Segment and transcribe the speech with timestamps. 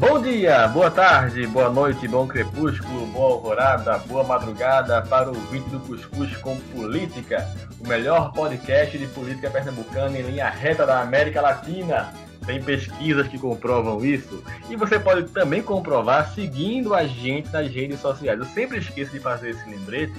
[0.00, 5.70] Bom dia, boa tarde, boa noite, bom crepúsculo, boa alvorada, boa madrugada para o vídeo
[5.70, 7.48] do Cuscuz com Política,
[7.78, 12.12] o melhor podcast de política pernambucana em linha reta da América Latina.
[12.44, 14.42] Tem pesquisas que comprovam isso.
[14.68, 18.38] E você pode também comprovar seguindo a gente nas redes sociais.
[18.38, 20.12] Eu sempre esqueço de fazer esse lembrete,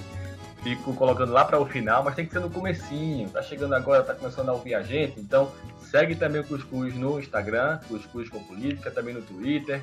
[0.64, 3.30] fico colocando lá para o final, mas tem que ser no comecinho.
[3.30, 5.52] Tá chegando agora, tá começando a ouvir a gente, então
[5.96, 9.82] Segue também o Cuscuz no Instagram, Cuscuz com Política, também no Twitter.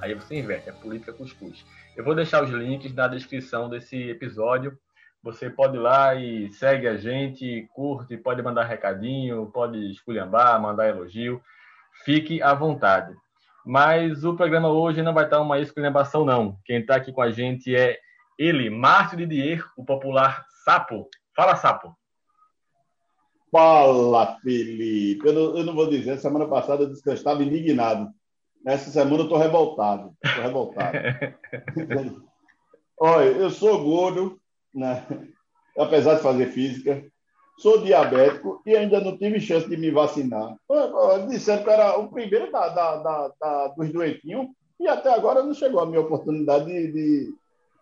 [0.00, 1.64] Aí você inverte, é Política Cuscuz.
[1.96, 4.76] Eu vou deixar os links na descrição desse episódio.
[5.22, 10.88] Você pode ir lá e segue a gente, curte, pode mandar recadinho, pode esculhambar, mandar
[10.88, 11.40] elogio.
[12.04, 13.14] Fique à vontade.
[13.64, 16.58] Mas o programa hoje não vai estar uma esculhambação, não.
[16.64, 18.00] Quem está aqui com a gente é
[18.36, 21.08] ele, Márcio Didier, o popular Sapo.
[21.36, 21.96] Fala, Sapo.
[23.52, 25.28] Fala, Felipe.
[25.28, 28.10] Eu não, eu não, vou dizer, semana passada eu disse que eu estava indignado.
[28.64, 30.16] Nessa semana eu estou revoltado.
[30.24, 30.96] Estou revoltado.
[32.98, 34.40] Olha, eu sou gordo,
[34.74, 35.06] né?
[35.78, 37.04] apesar de fazer física,
[37.58, 40.56] sou diabético e ainda não tive chance de me vacinar.
[41.28, 44.48] Disseram que era o primeiro da, da, da, da dos doentinhos
[44.80, 47.34] e até agora não chegou a minha oportunidade de, de,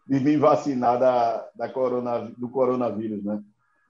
[0.09, 3.41] de me vacinar da, da corona, do coronavírus, né?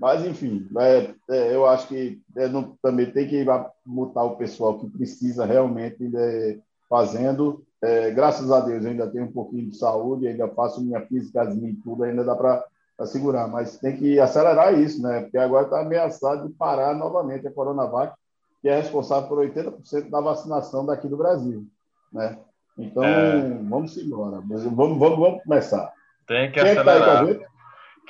[0.00, 3.44] Mas, enfim, é, é, eu acho que é, não, também tem que
[3.84, 7.62] botar o pessoal que precisa realmente né, fazendo.
[7.82, 11.74] É, graças a Deus, ainda tenho um pouquinho de saúde, ainda faço minha física e
[11.84, 12.64] tudo, ainda dá para
[13.04, 13.46] segurar.
[13.46, 15.20] Mas tem que acelerar isso, né?
[15.20, 18.14] Porque agora está ameaçado de parar novamente a Coronavac,
[18.62, 21.66] que é responsável por 80% da vacinação daqui do Brasil,
[22.10, 22.38] né?
[22.78, 23.58] Então, é.
[23.68, 24.40] vamos embora.
[24.40, 25.92] Vamos, vamos, vamos começar.
[26.26, 27.28] Tem que Quem acelerar.
[27.28, 27.49] É que tá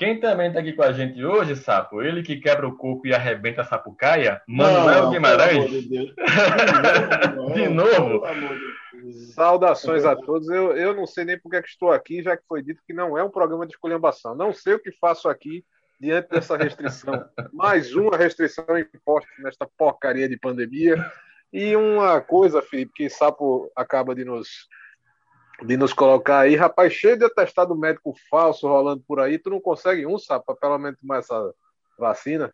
[0.00, 3.12] quem também está aqui com a gente hoje, Sapo, ele que quebra o coco e
[3.12, 5.70] arrebenta a sapucaia, Manuel não, Guimarães.
[5.70, 6.14] De,
[7.52, 8.22] de novo.
[9.34, 10.48] Saudações a todos.
[10.48, 12.94] Eu, eu não sei nem por que é estou aqui, já que foi dito que
[12.94, 14.34] não é um programa de esculhambação.
[14.34, 15.62] Não sei o que faço aqui
[16.00, 17.22] diante dessa restrição.
[17.52, 20.96] Mais uma restrição imposta nesta porcaria de pandemia.
[21.52, 24.66] E uma coisa, Felipe, que Sapo acaba de nos
[25.62, 29.60] de nos colocar aí, rapaz, cheio de atestado médico falso rolando por aí, tu não
[29.60, 31.54] consegue um, sabe, para pelo menos tomar essa
[31.98, 32.52] vacina?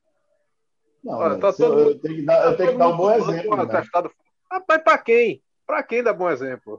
[1.02, 3.56] Não, Olha, tá todo, eu tenho que dar, eu tenho que dar um bom exemplo.
[3.56, 3.62] Né?
[3.62, 4.10] Atestado...
[4.50, 5.42] Rapaz, para quem?
[5.66, 6.78] Para quem dá bom exemplo?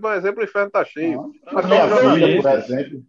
[0.00, 1.32] Bom exemplo, o inferno tá cheio.
[1.44, 3.02] Para minha filha, por exemplo,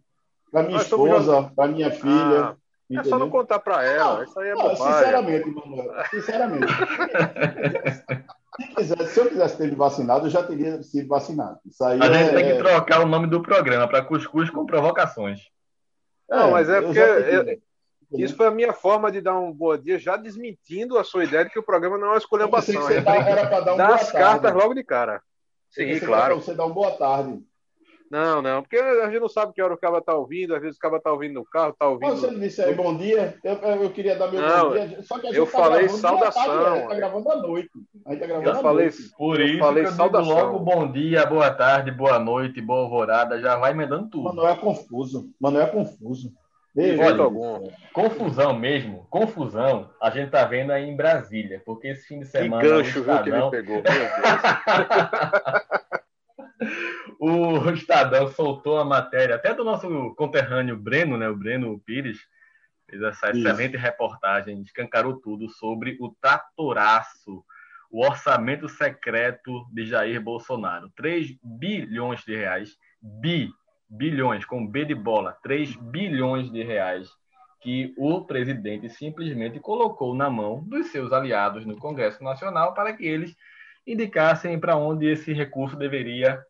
[0.52, 2.44] para minha esposa, para minha filha.
[2.44, 2.56] Ah,
[3.00, 6.66] é só não contar para ela, não, isso aí é não, Sinceramente, Manuel, sinceramente.
[8.56, 11.58] Se, quiser, se eu quisesse ter vacinado, eu já teria sido vacinado.
[11.66, 12.34] Isso aí a gente é...
[12.34, 15.40] tem que trocar o nome do programa para Cuscuz com Provocações.
[16.28, 17.60] Não, mas é porque eu,
[18.12, 21.44] isso foi a minha forma de dar um bom dia, já desmentindo a sua ideia
[21.44, 22.88] de que o programa não é uma escolhambação.
[22.88, 25.22] Era para dar um dar as cartas logo de cara.
[25.70, 26.36] Sim, claro.
[26.36, 27.42] Você dá uma boa tarde.
[28.10, 30.76] Não, não, porque a gente não sabe que hora o cara tá ouvindo, às vezes
[30.76, 32.16] o cara tá ouvindo no carro, tá ouvindo.
[32.16, 35.26] Você disse aí bom dia, eu, eu queria dar meu não, bom dia, só que
[35.26, 36.44] a gente eu tá falei saudação.
[36.44, 37.70] Tarde, a gente tá gravando à noite.
[38.04, 39.10] A gente tá gravando eu falei, noite.
[39.16, 40.34] Por isso falei que eu saudação.
[40.34, 44.24] logo bom dia, boa tarde, boa noite, boa alvorada, já vai emendando tudo.
[44.24, 46.32] Mano, é confuso, mano, é confuso.
[46.78, 47.70] Olha, algum.
[47.92, 52.62] confusão mesmo, confusão, a gente tá vendo aí em Brasília, porque esse fim de semana.
[52.62, 54.06] Que gancho, viu, que ele pegou, meu Deus.
[57.18, 61.28] o Estadão soltou a matéria, até do nosso conterrâneo Breno, né?
[61.28, 62.18] O Breno Pires,
[62.88, 63.38] fez essa Isso.
[63.38, 67.44] excelente reportagem, escancarou tudo sobre o tratoraço,
[67.90, 70.90] o orçamento secreto de Jair Bolsonaro.
[70.96, 73.50] 3 bilhões de reais, bi,
[73.88, 77.08] bilhões, com B de bola, 3 bilhões de reais
[77.60, 83.04] que o presidente simplesmente colocou na mão dos seus aliados no Congresso Nacional para que
[83.04, 83.34] eles
[83.86, 86.44] indicassem para onde esse recurso deveria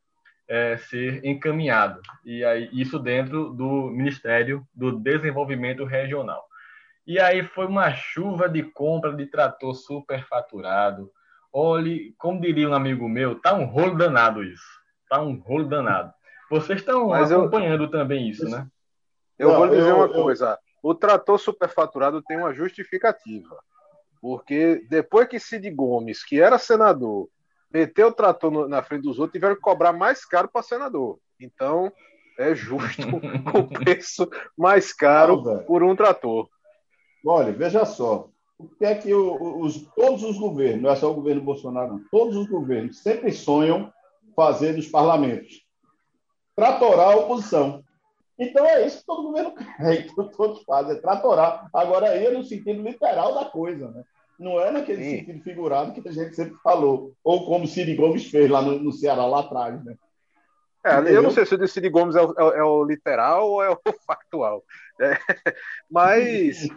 [0.49, 2.01] é, ser encaminhado.
[2.25, 6.45] E aí, isso dentro do Ministério do Desenvolvimento Regional.
[7.07, 11.11] E aí foi uma chuva de compra de trator superfaturado.
[11.53, 14.67] Olhe, como diria um amigo meu, tá um rolo danado isso.
[15.09, 16.13] Tá um rolo danado.
[16.51, 18.67] Vocês estão acompanhando eu, também isso, né?
[19.39, 20.59] Eu Não, vou dizer eu, uma eu, coisa.
[20.83, 23.57] O trator superfaturado tem uma justificativa.
[24.21, 27.29] Porque depois que Cid Gomes, que era senador,
[27.77, 31.19] meteu o trator no, na frente dos outros, tiveram que cobrar mais caro para senador.
[31.39, 31.93] Então,
[32.39, 33.03] é justo
[33.55, 36.49] o preço mais caro Não, por um trator.
[37.25, 38.31] Olha, veja só.
[38.59, 42.05] O que é que os, todos os governos, não é só o governo Bolsonaro, não,
[42.11, 43.93] todos os governos sempre sonham
[44.35, 45.63] fazer nos parlamentos?
[46.55, 47.85] Tratorar a oposição.
[48.39, 51.69] Então é isso que todo governo quer, que todos fazem, é tratorar.
[51.75, 54.03] Agora aí é no sentido literal da coisa, né?
[54.39, 55.19] Não é naquele Sim.
[55.19, 58.93] sentido figurado que a gente sempre falou, ou como Ciro Gomes fez lá no, no
[58.93, 59.97] Ceará, lá atrás, né?
[60.87, 63.63] É, eu não sei se o Cid Gomes é o, é, é o, literal ou
[63.63, 64.63] é o factual.
[65.01, 65.19] É,
[65.91, 66.69] mas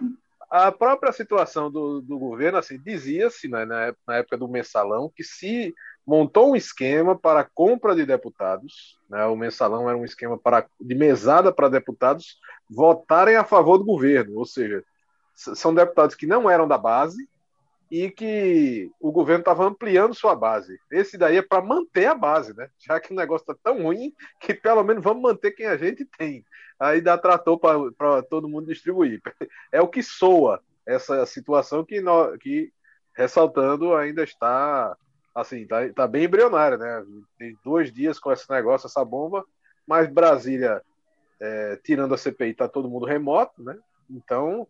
[0.49, 5.75] a própria situação do, do governo, assim, dizia-se né, na época do mensalão que se
[6.07, 10.95] montou um esquema para compra de deputados, né, o mensalão era um esquema para, de
[10.95, 14.83] mesada para deputados votarem a favor do governo, ou seja,
[15.35, 17.29] são deputados que não eram da base,
[17.91, 20.79] e que o governo estava ampliando sua base.
[20.91, 22.69] Esse daí é para manter a base, né?
[22.77, 26.05] Já que o negócio está tão ruim que pelo menos vamos manter quem a gente
[26.05, 26.45] tem.
[26.79, 29.21] Aí dá trator para todo mundo distribuir.
[29.71, 32.71] É o que soa essa situação que, nós, que
[33.13, 34.95] ressaltando, ainda está
[35.33, 37.05] assim, tá, tá bem embrionária, né?
[37.37, 39.45] Tem dois dias com esse negócio, essa bomba,
[39.85, 40.81] mas Brasília,
[41.39, 43.77] é, tirando a CPI, tá todo mundo remoto, né?
[44.09, 44.67] Então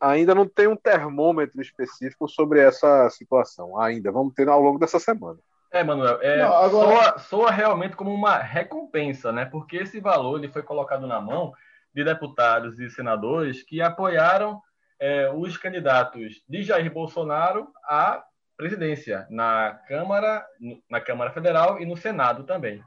[0.00, 3.78] ainda não tem um termômetro específico sobre essa situação.
[3.80, 5.38] Ainda vamos ter ao longo dessa semana.
[5.72, 7.02] É, Manuel, é, não, agora...
[7.02, 9.44] soa, soa, realmente como uma recompensa, né?
[9.44, 11.52] Porque esse valor ele foi colocado na mão
[11.92, 14.60] de deputados e senadores que apoiaram
[15.00, 18.22] é, os candidatos de Jair Bolsonaro à
[18.56, 20.46] presidência na Câmara,
[20.88, 22.82] na Câmara Federal e no Senado também.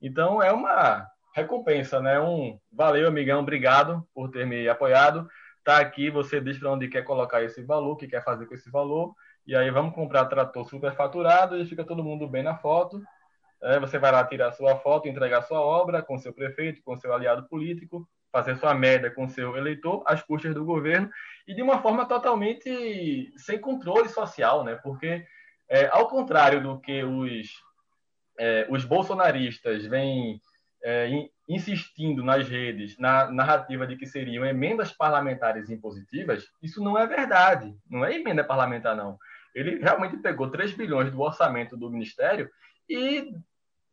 [0.00, 2.20] Então é uma recompensa, né?
[2.20, 5.28] Um valeu, amigão, obrigado por ter me apoiado.
[5.64, 8.54] Tá aqui, você diz para onde quer colocar esse valor, o que quer fazer com
[8.54, 9.14] esse valor,
[9.46, 13.00] e aí vamos comprar trator superfaturado e fica todo mundo bem na foto.
[13.62, 17.14] É, você vai lá tirar sua foto, entregar sua obra com seu prefeito, com seu
[17.14, 21.08] aliado político, fazer sua média com seu eleitor, às custas do governo,
[21.46, 24.74] e de uma forma totalmente sem controle social, né?
[24.82, 25.24] Porque,
[25.68, 27.52] é, ao contrário do que os,
[28.38, 30.40] é, os bolsonaristas vêm
[30.82, 37.06] é, insistindo nas redes na narrativa de que seriam emendas parlamentares impositivas, isso não é
[37.06, 37.76] verdade.
[37.90, 39.18] Não é emenda parlamentar, não.
[39.54, 42.48] Ele realmente pegou 3 bilhões do orçamento do Ministério
[42.88, 43.34] e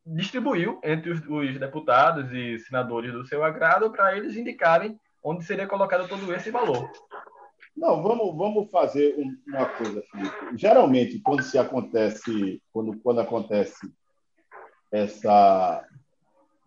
[0.05, 5.67] distribuiu entre os, os deputados e senadores do seu agrado para eles indicarem onde seria
[5.67, 6.89] colocado todo esse valor.
[7.75, 9.15] Não, vamos, vamos fazer
[9.47, 10.57] uma coisa, Felipe.
[10.57, 13.79] Geralmente, quando se acontece, quando, quando acontece
[14.91, 15.85] essa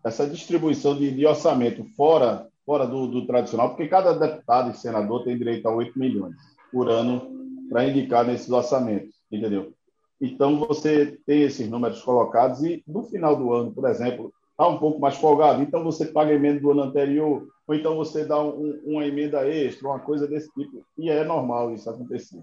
[0.03, 5.23] essa distribuição de, de orçamento fora, fora do, do, tradicional, porque cada deputado e senador
[5.23, 6.35] tem direito a 8 milhões
[6.71, 7.31] por ano
[7.69, 9.73] para indicar nesses orçamentos, entendeu?
[10.19, 14.77] Então, você tem esses números colocados e no final do ano, por exemplo, está um
[14.77, 18.41] pouco mais folgado, então você paga a emenda do ano anterior, ou então você dá
[18.41, 22.41] um, uma emenda extra, uma coisa desse tipo, e é normal isso acontecer.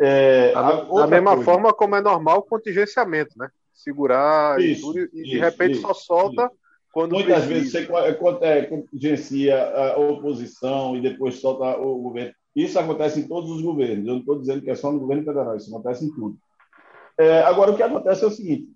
[0.00, 1.44] É, da, mesma coisa.
[1.44, 3.48] forma como é normal o contingenciamento, né?
[3.72, 6.50] Segurar isso, e, tudo, e isso, de repente isso, só solta
[6.92, 7.78] quando Muitas precisa.
[7.80, 12.32] vezes você é, contingencia a oposição e depois solta o governo.
[12.56, 14.06] Isso acontece em todos os governos.
[14.06, 16.36] Eu não estou dizendo que é só no governo federal, isso acontece em tudo.
[17.18, 18.68] É, agora, o que acontece é o seguinte: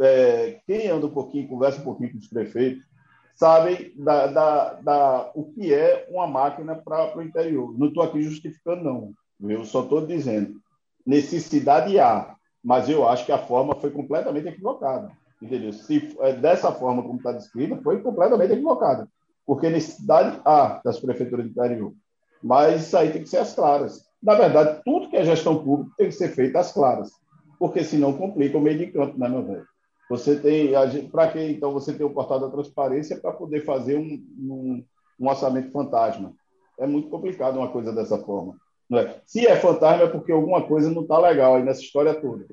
[0.00, 2.82] é, quem anda um pouquinho, conversa um pouquinho com os prefeitos,
[3.34, 7.76] sabem da, da, da, o que é uma máquina para o interior.
[7.78, 9.12] Não estou aqui justificando, não.
[9.50, 10.60] Eu só estou dizendo
[11.06, 15.10] necessidade há, mas eu acho que a forma foi completamente equivocada.
[15.40, 15.72] Entendeu?
[15.72, 19.08] Se é, dessa forma como está descrita, foi completamente equivocada.
[19.46, 21.92] Porque necessidade há das prefeituras do interior.
[22.42, 24.04] Mas isso aí tem que ser às claras.
[24.22, 27.10] Na verdade, tudo que é gestão pública tem que ser feito às claras.
[27.58, 29.66] Porque senão complica o meio de campo, né, meu velho?
[30.10, 30.72] Você tem.
[31.10, 34.84] Para que então você tem o portal da transparência para poder fazer um, um,
[35.20, 36.32] um, orçamento fantasma?
[36.78, 38.56] É muito complicado uma coisa dessa forma.
[38.92, 39.20] É?
[39.26, 42.46] Se é fantasma, é porque alguma coisa não está legal aí nessa história toda.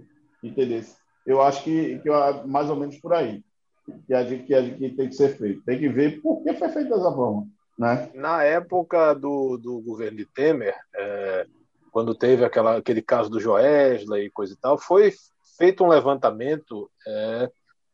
[0.44, 0.82] Entendeu?
[1.25, 2.10] Eu acho que, que
[2.46, 3.44] mais ou menos por aí
[4.08, 5.62] que a, gente, que a gente tem que ser feito.
[5.63, 7.48] Tem que ver por que foi feito dessa forma.
[7.77, 8.10] Né?
[8.13, 11.46] Na época do, do governo de Temer, é,
[11.91, 15.13] quando teve aquela, aquele caso do Joesley e coisa e tal, foi
[15.58, 17.51] feito um levantamento é,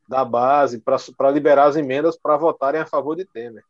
[0.08, 3.64] da base para liberar as emendas para votarem a favor de Temer.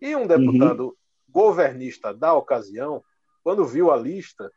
[0.00, 0.94] E um deputado uhum.
[1.28, 3.02] governista da ocasião,
[3.44, 4.50] quando viu a lista,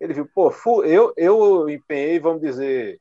[0.00, 0.52] ele viu, pô,
[0.84, 3.00] eu, eu empenhei, vamos dizer,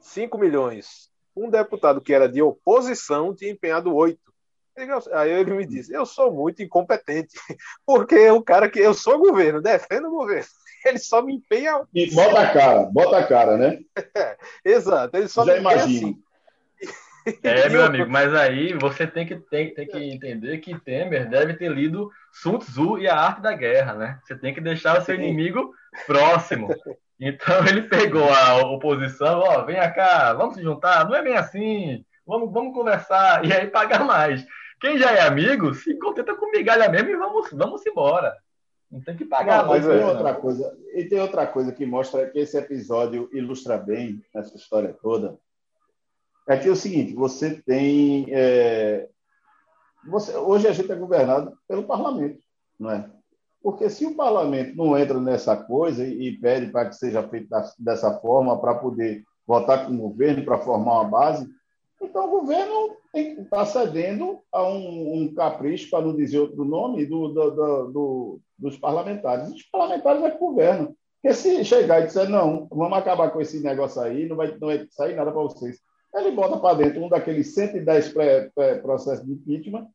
[0.00, 1.10] 5 milhões.
[1.36, 4.18] Um deputado que era de oposição tinha empenhado 8.
[5.12, 7.34] Aí ele me disse: Eu sou muito incompetente,
[7.84, 10.46] porque o cara que eu sou governo, defendo o governo,
[10.86, 11.82] ele só me empenha.
[11.94, 13.78] E bota a cara, bota a cara, né?
[14.64, 16.08] exato, ele só Já me imagino.
[16.08, 16.22] assim.
[17.42, 21.52] É, meu amigo, mas aí você tem que, tem, tem que entender que Temer deve
[21.52, 24.18] ter lido Sun Tzu e a Arte da Guerra, né?
[24.24, 25.70] Você tem que deixar o seu inimigo
[26.06, 26.68] próximo.
[27.20, 32.02] Então ele pegou a oposição, ó, vem cá, vamos se juntar, não é bem assim,
[32.26, 34.46] vamos, vamos conversar, e aí pagar mais.
[34.80, 38.34] Quem já é amigo, se contenta com migalha mesmo e vamos, vamos embora.
[38.90, 39.84] Não tem que pagar não, mais.
[39.84, 44.24] Mas tem outra coisa, e tem outra coisa que mostra que esse episódio ilustra bem
[44.34, 45.38] essa história toda.
[46.48, 48.26] é que é o seguinte: você tem.
[48.30, 49.08] É,
[50.08, 52.42] você, hoje a gente é governado pelo parlamento,
[52.78, 53.10] não é?
[53.62, 57.48] Porque se o parlamento não entra nessa coisa e, pede para que seja feito
[57.78, 61.46] dessa forma para poder votar com o governo para formar uma base,
[62.00, 67.28] então o governo está cedendo a um, um capricho, para não dizer outro nome, do,
[67.28, 67.50] do,
[67.92, 69.50] do, dos parlamentares.
[69.50, 70.94] Os parlamentares é que governam.
[71.20, 74.68] Porque se chegar e disser, não, vamos acabar com esse negócio aí, não vai, não
[74.68, 75.78] vai sair nada para vocês.
[76.14, 79.86] Ele bota para dentro um daqueles 110 pré, pré processos de impeachment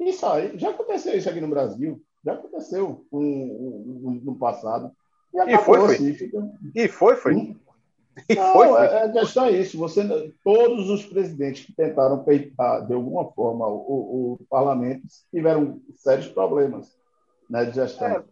[0.00, 0.58] e sai.
[0.58, 2.02] Já aconteceu isso aqui no Brasil.
[2.24, 4.90] Já aconteceu no, no passado.
[5.32, 5.94] E, e foi, foi.
[5.94, 6.50] Assim, fica...
[6.74, 7.34] E foi, foi.
[7.34, 7.56] Hum?
[8.34, 8.86] Não, foi, foi.
[8.86, 9.76] É, a questão é isso.
[9.78, 16.28] Você, todos os presidentes que tentaram peitar de alguma forma o, o parlamento tiveram sérios
[16.28, 16.96] problemas
[17.50, 18.06] né, de gestão.
[18.06, 18.24] É,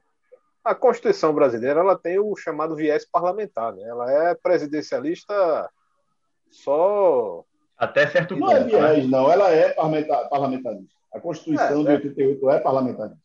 [0.64, 3.74] a Constituição brasileira ela tem o chamado viés parlamentar.
[3.74, 3.82] Né?
[3.82, 5.68] Ela é presidencialista
[6.50, 7.44] só.
[7.76, 8.46] Até certo ponto.
[8.46, 9.10] Não é viés, né?
[9.10, 9.30] não.
[9.30, 9.74] Ela é
[10.30, 10.92] parlamentarista.
[11.12, 13.21] A Constituição é, de 88 é, é parlamentarista.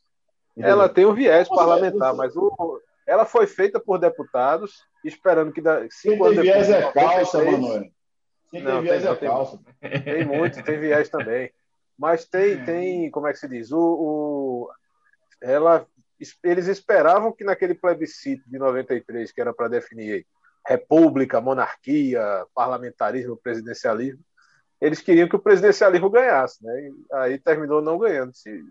[0.58, 5.88] Ela tem um viés parlamentar, mas o, ela foi feita por deputados, esperando que da,
[5.90, 7.86] cinco Quem tem viés é calça, Manuel.
[8.52, 9.60] Quem tem viés é calça.
[10.04, 11.52] Tem muito, tem viés também.
[11.98, 13.72] Mas tem, tem, como é que se diz?
[13.72, 14.70] O, o,
[15.42, 15.86] ela,
[16.44, 20.26] eles esperavam que naquele plebiscito de 93, que era para definir
[20.66, 24.20] república, monarquia, parlamentarismo, presidencialismo,
[24.82, 26.82] eles queriam que o presidencialismo ganhasse, né?
[26.82, 28.36] E aí terminou não ganhando.
[28.36, 28.64] Se,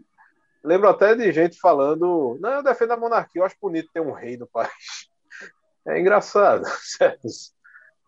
[0.67, 4.13] lembro até de gente falando, não, eu defendo a monarquia, eu acho bonito ter um
[4.13, 5.09] rei no país.
[5.87, 7.55] É engraçado, certas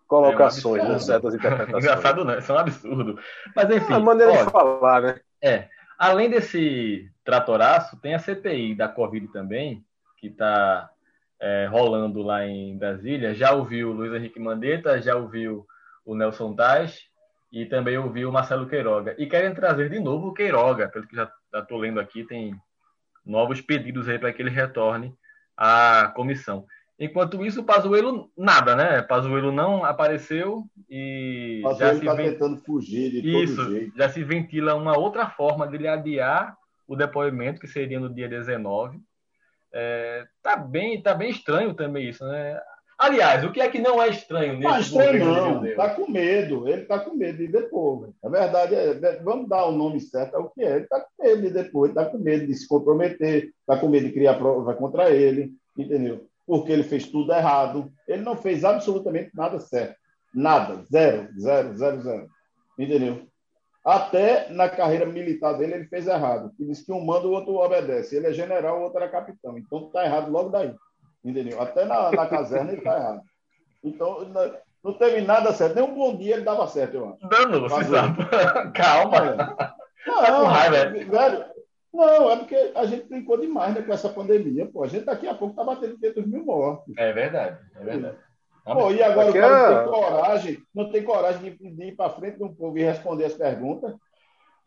[0.08, 1.84] colocações, é um certas interpretações.
[1.84, 3.18] Engraçado não, isso é um absurdo.
[3.54, 3.92] Mas enfim.
[3.92, 5.20] É a maneira de falar, né?
[5.40, 5.68] É.
[5.96, 9.84] Além desse tratoraço, tem a CPI da Covid também,
[10.16, 10.90] que está
[11.40, 13.34] é, rolando lá em Brasília.
[13.34, 15.66] Já ouviu o Luiz Henrique Mandetta, já ouviu
[16.04, 17.02] o Nelson Tais
[17.52, 19.14] e também ouviu o Marcelo Queiroga.
[19.18, 22.54] E querem trazer de novo o Queiroga, pelo que já estou lendo aqui, tem
[23.24, 25.14] novos pedidos aí para que ele retorne
[25.56, 26.66] à comissão.
[26.98, 29.02] Enquanto isso, o Pazuello nada, né?
[29.02, 32.32] Pazuello não apareceu e Pazuello já se está vent...
[32.32, 33.96] tentando fugir de isso, todo jeito.
[33.96, 36.56] Já se ventila uma outra forma dele adiar
[36.88, 38.98] o depoimento, que seria no dia 19.
[39.72, 42.60] É, tá bem, tá bem estranho também isso, né?
[42.98, 46.68] Aliás, o que é que não é estranho nesse Não estranho não, está com medo,
[46.68, 48.10] ele está com medo de depor.
[48.24, 51.22] A verdade é, é, vamos dar o nome certo ao que é, ele está com
[51.22, 54.74] medo de depor, está com medo de se comprometer, está com medo de criar prova
[54.74, 56.26] contra ele, entendeu?
[56.44, 59.96] Porque ele fez tudo errado, ele não fez absolutamente nada certo,
[60.34, 62.28] nada, zero, zero, zero, zero,
[62.76, 63.22] entendeu?
[63.84, 67.54] Até na carreira militar dele ele fez errado, ele disse que um manda o outro
[67.54, 70.74] obedece, ele é general, o outro era capitão, então está errado logo daí.
[71.28, 71.60] Entendeu?
[71.60, 73.20] Até na, na caserna ele está errado.
[73.84, 74.26] Então,
[74.82, 75.74] não teve nada certo.
[75.74, 77.28] Nem um bom dia ele dava certo, eu acho.
[77.28, 77.68] Danou,
[78.72, 79.16] Calma.
[79.16, 80.08] É.
[80.08, 81.44] Não, tá com raiva, velho.
[81.92, 84.66] Não, é porque a gente brincou demais né, com essa pandemia.
[84.66, 86.96] Pô, a gente daqui a pouco tá batendo 500 mil mortos.
[86.96, 88.16] É verdade, é verdade.
[88.64, 89.74] Pô, e agora o cara é...
[89.74, 93.24] não tem coragem, não tem coragem de, de ir para frente do povo e responder
[93.24, 93.94] as perguntas.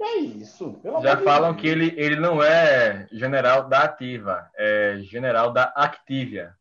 [0.02, 0.82] Que é isso?
[1.04, 1.62] Já falam Deus.
[1.62, 6.56] que ele, ele não é general da ativa, é general da Activia.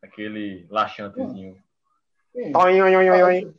[0.00, 1.56] Aquele laxantezinho.
[2.36, 3.54] Oi, oi, oi, oi.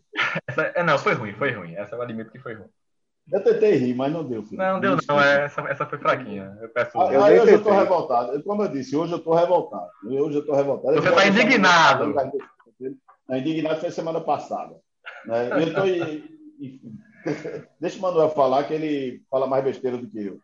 [0.47, 1.75] Essa, é, não, foi ruim, foi ruim.
[1.75, 2.69] Essa eu admito que foi ruim.
[3.29, 4.41] Eu tentei rir, mas não deu.
[4.41, 4.57] Filho.
[4.57, 5.19] Não, deu não.
[5.19, 6.57] É, essa, essa foi fraquinha.
[6.61, 6.97] Eu peço.
[6.97, 8.41] Ah, eu aí hoje eu estou revoltado.
[8.41, 9.89] Como eu disse, hoje eu estou revoltado.
[10.05, 10.95] Hoje eu estou revoltado.
[10.95, 12.15] Você está indignado.
[13.31, 14.75] Indignado foi semana passada.
[15.25, 15.49] Né?
[15.51, 15.83] Eu estou
[17.79, 20.39] Deixa o Manuel falar, que ele fala mais besteira do que eu.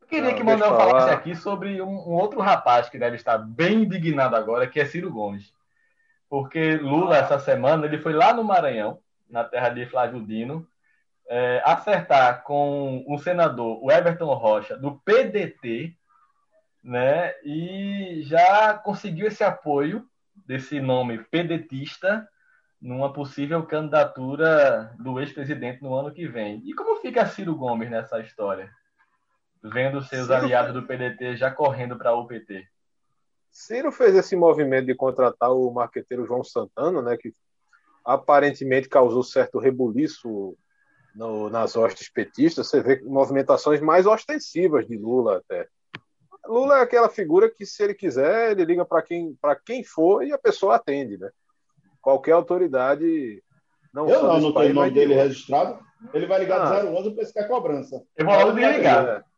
[0.00, 3.16] Eu queria Não, que o Manuel falasse aqui sobre um, um, outro rapaz que deve
[3.16, 5.52] estar bem indignado agora, que é Ciro Gomes.
[6.28, 8.98] Porque Lula, essa semana, ele foi lá no Maranhão,
[9.28, 10.66] na terra de Flávio Dino,
[11.28, 15.94] é, acertar com o senador, o Everton Rocha, do PDT,
[16.82, 22.28] né, e já conseguiu esse apoio desse nome pedetista
[22.82, 26.60] numa possível candidatura do ex-presidente no ano que vem.
[26.66, 28.68] E como fica Ciro Gomes nessa história?
[29.62, 30.34] Vendo seus Ciro...
[30.34, 32.66] aliados do PDT já correndo para o PT.
[33.52, 37.32] Ciro fez esse movimento de contratar o marqueteiro João Santana, né, que
[38.04, 40.56] aparentemente causou certo rebuliço
[41.14, 42.66] no, nas hostes petistas.
[42.66, 45.68] Você vê movimentações mais ostensivas de Lula até.
[46.44, 50.32] Lula é aquela figura que, se ele quiser, ele liga para quem, quem for e
[50.32, 51.30] a pessoa atende, né?
[52.02, 53.42] Qualquer autoridade.
[53.94, 55.78] Não eu não, não tenho o nome dele registrado.
[56.12, 56.80] Ele vai ligar ah.
[56.80, 58.02] de 011 para esse que é cobrança.
[58.16, 59.08] Eu vou logo ligar.
[59.08, 59.32] É.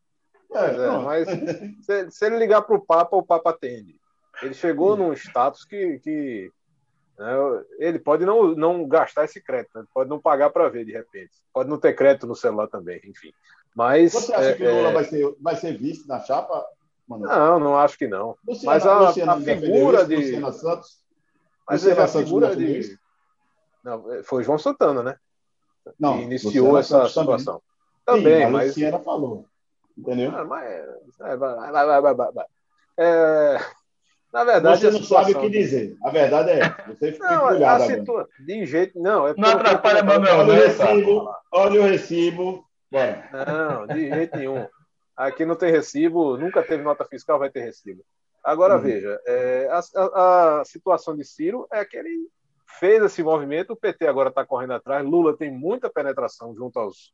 [0.53, 1.27] É, é, mas
[1.85, 3.95] se, se, ele ligar para o Papa, o Papa atende.
[4.41, 6.51] Ele chegou num status que, que
[7.17, 7.33] Né?
[7.79, 9.85] Ele pode não, não gastar esse crédito, né?
[9.93, 13.31] pode não pagar para ver de repente, pode não ter crédito no celular também, enfim.
[13.75, 14.93] Mas você acha é, que Lula é...
[14.93, 16.65] vai ser vai ser visto na chapa?
[17.07, 17.25] Mano?
[17.27, 18.35] Não, não acho que não.
[18.47, 21.04] Luciana, mas a, Luciana a figura isso, de Luciana Santos,
[21.67, 22.97] mas Luciana a figura de
[23.83, 25.15] não, é, foi João Santana, né?
[25.99, 27.61] Não, que iniciou essa situação.
[28.03, 29.45] Também, também Sim, mas Luciana falou,
[29.95, 30.31] entendeu?
[30.35, 30.65] Ah, mas,
[31.21, 32.45] é, vai, vai, vai, vai, vai.
[32.97, 33.59] É,
[34.35, 35.95] na verdade, você não sabe o que dizer.
[36.03, 36.83] A verdade é essa.
[36.87, 38.27] Você fica não, empolgado situa...
[38.39, 38.99] De jeito.
[38.99, 40.39] Não, é não atrapalha, Manuel.
[40.39, 41.35] Olha o recibo.
[41.51, 42.65] Olha o recibo.
[42.91, 43.29] Bora.
[43.31, 44.67] Não, de jeito nenhum.
[45.15, 48.03] Aqui não tem recibo, nunca teve nota fiscal, vai ter recibo.
[48.45, 48.81] Agora, uhum.
[48.81, 52.29] veja, é, a, a, situação de Ciro é que ele
[52.79, 57.11] fez esse movimento, o PT agora está correndo atrás, Lula tem muita penetração junto aos,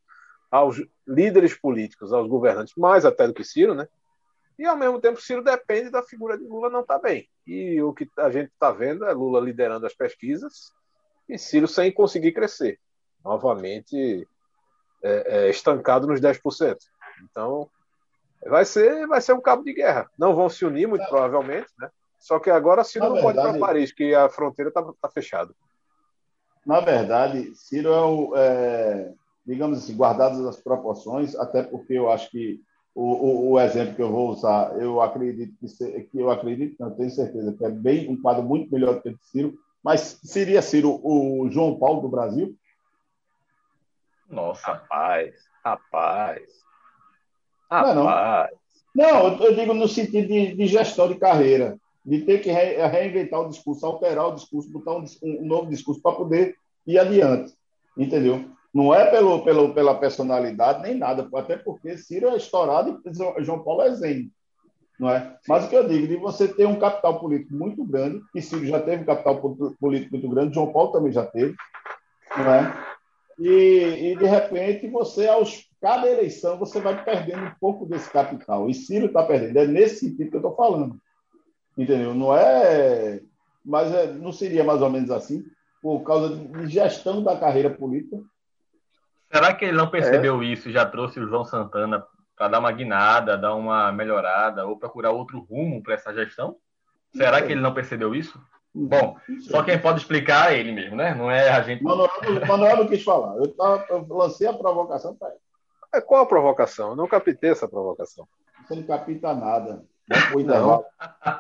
[0.52, 3.88] aos líderes políticos, aos governantes, mais até do que Ciro, né?
[4.60, 7.30] E, ao mesmo tempo, Ciro depende da figura de Lula não estar tá bem.
[7.48, 10.74] E o que a gente está vendo é Lula liderando as pesquisas
[11.30, 12.78] e Ciro sem conseguir crescer.
[13.24, 14.28] Novamente
[15.02, 16.78] é, é, estancado nos 10%.
[17.24, 17.70] Então,
[18.46, 20.10] vai ser, vai ser um cabo de guerra.
[20.18, 21.90] Não vão se unir, muito provavelmente, né?
[22.20, 24.84] Só que agora Ciro na não verdade, pode ir para Paris, que a fronteira está
[25.02, 25.54] tá fechada.
[26.66, 28.34] Na verdade, Ciro é o.
[28.36, 29.14] É,
[29.46, 32.62] digamos assim, guardadas as proporções, até porque eu acho que
[32.94, 36.76] o, o, o, exemplo que eu vou usar, eu acredito que, se, que eu acredito,
[36.80, 39.58] não tenho certeza, que é bem um quadro muito melhor do que o de Ciro,
[39.84, 42.56] mas seria Ciro o João Paulo do Brasil?
[44.30, 45.34] Nossa, rapaz,
[45.64, 46.62] rapaz.
[47.72, 47.96] Rapaz.
[47.96, 49.38] Não, não.
[49.38, 53.40] não eu digo no sentido de, de, gestão de carreira, de ter que re, reinventar
[53.40, 57.54] o discurso, alterar o discurso, botar um, um novo discurso para poder ir adiante.
[57.98, 58.46] Entendeu?
[58.74, 63.64] Não é pelo, pelo, pela personalidade nem nada, até porque Ciro é estourado e João
[63.64, 64.30] Paulo é zen.
[65.00, 65.36] Não é?
[65.48, 68.66] Mas o que eu digo, de você ter um capital político muito grande, e Ciro
[68.66, 69.40] já teve um capital
[69.80, 71.56] político muito grande, João Paulo também já teve,
[72.38, 72.91] não é?
[73.40, 78.70] E, e de repente você, aos cada eleição, você vai perdendo um pouco desse capital.
[78.70, 79.58] E Ciro está perdendo.
[79.58, 81.00] É nesse sentido que eu estou falando.
[81.78, 82.14] Entendeu?
[82.14, 83.22] Não é.
[83.64, 85.44] Mas é, não seria mais ou menos assim,
[85.82, 88.20] por causa de gestão da carreira política
[89.32, 90.46] Será que ele não percebeu é.
[90.46, 94.78] isso e já trouxe o João Santana para dar uma guinada, dar uma melhorada ou
[94.78, 96.58] procurar outro rumo para essa gestão?
[97.16, 97.48] Será não.
[97.48, 98.40] que ele não percebeu isso?
[98.74, 99.18] Bom,
[99.50, 101.14] só quem pode explicar é ele mesmo, né?
[101.14, 101.84] Não é a gente.
[101.84, 102.10] Manuel,
[102.48, 103.36] Manuel não quis falar.
[103.38, 105.38] Eu, tava, eu lancei a provocação para ele.
[105.94, 106.92] É, qual a provocação?
[106.92, 108.26] Eu não captei essa provocação.
[108.66, 109.84] Você não capita nada.
[110.08, 110.86] Não.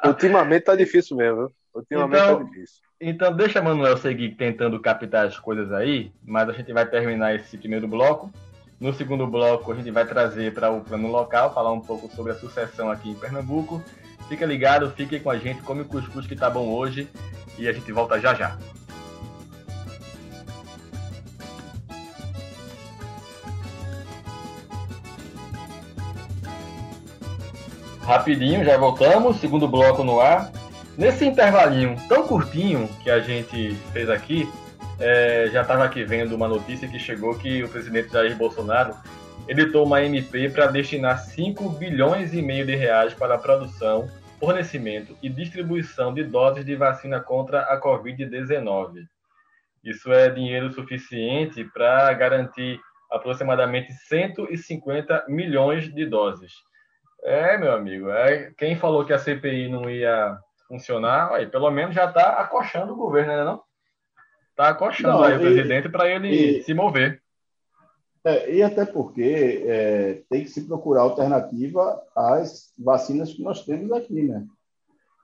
[0.05, 1.49] Ultimamente tá difícil mesmo.
[1.73, 2.81] Ultimamente então, tá difícil.
[2.99, 7.57] Então, deixa Manuel seguir tentando captar as coisas aí, mas a gente vai terminar esse
[7.57, 8.29] primeiro bloco.
[8.79, 12.33] No segundo bloco, a gente vai trazer para o plano local, falar um pouco sobre
[12.33, 13.81] a sucessão aqui em Pernambuco.
[14.31, 17.05] Fica ligado, fique com a gente, come o cuscuz que tá bom hoje
[17.59, 18.57] e a gente volta já já.
[28.01, 30.49] Rapidinho, já voltamos, segundo bloco no ar.
[30.97, 34.49] Nesse intervalinho tão curtinho que a gente fez aqui,
[34.97, 38.95] é, já estava aqui vendo uma notícia que chegou que o presidente Jair Bolsonaro
[39.45, 44.09] editou uma MP para destinar 5 bilhões e meio de reais para a produção,
[44.41, 49.05] fornecimento e distribuição de doses de vacina contra a Covid-19.
[49.83, 56.53] Isso é dinheiro suficiente para garantir aproximadamente 150 milhões de doses.
[57.23, 60.35] É, meu amigo, é, quem falou que a CPI não ia
[60.67, 63.43] funcionar, aí, pelo menos já está acochando o governo, né?
[63.43, 63.61] Não?
[64.49, 67.20] Está acochando não, aí e, o presidente para ele e, se mover.
[68.23, 73.91] É, e até porque é, tem que se procurar alternativa às vacinas que nós temos
[73.91, 74.45] aqui, né?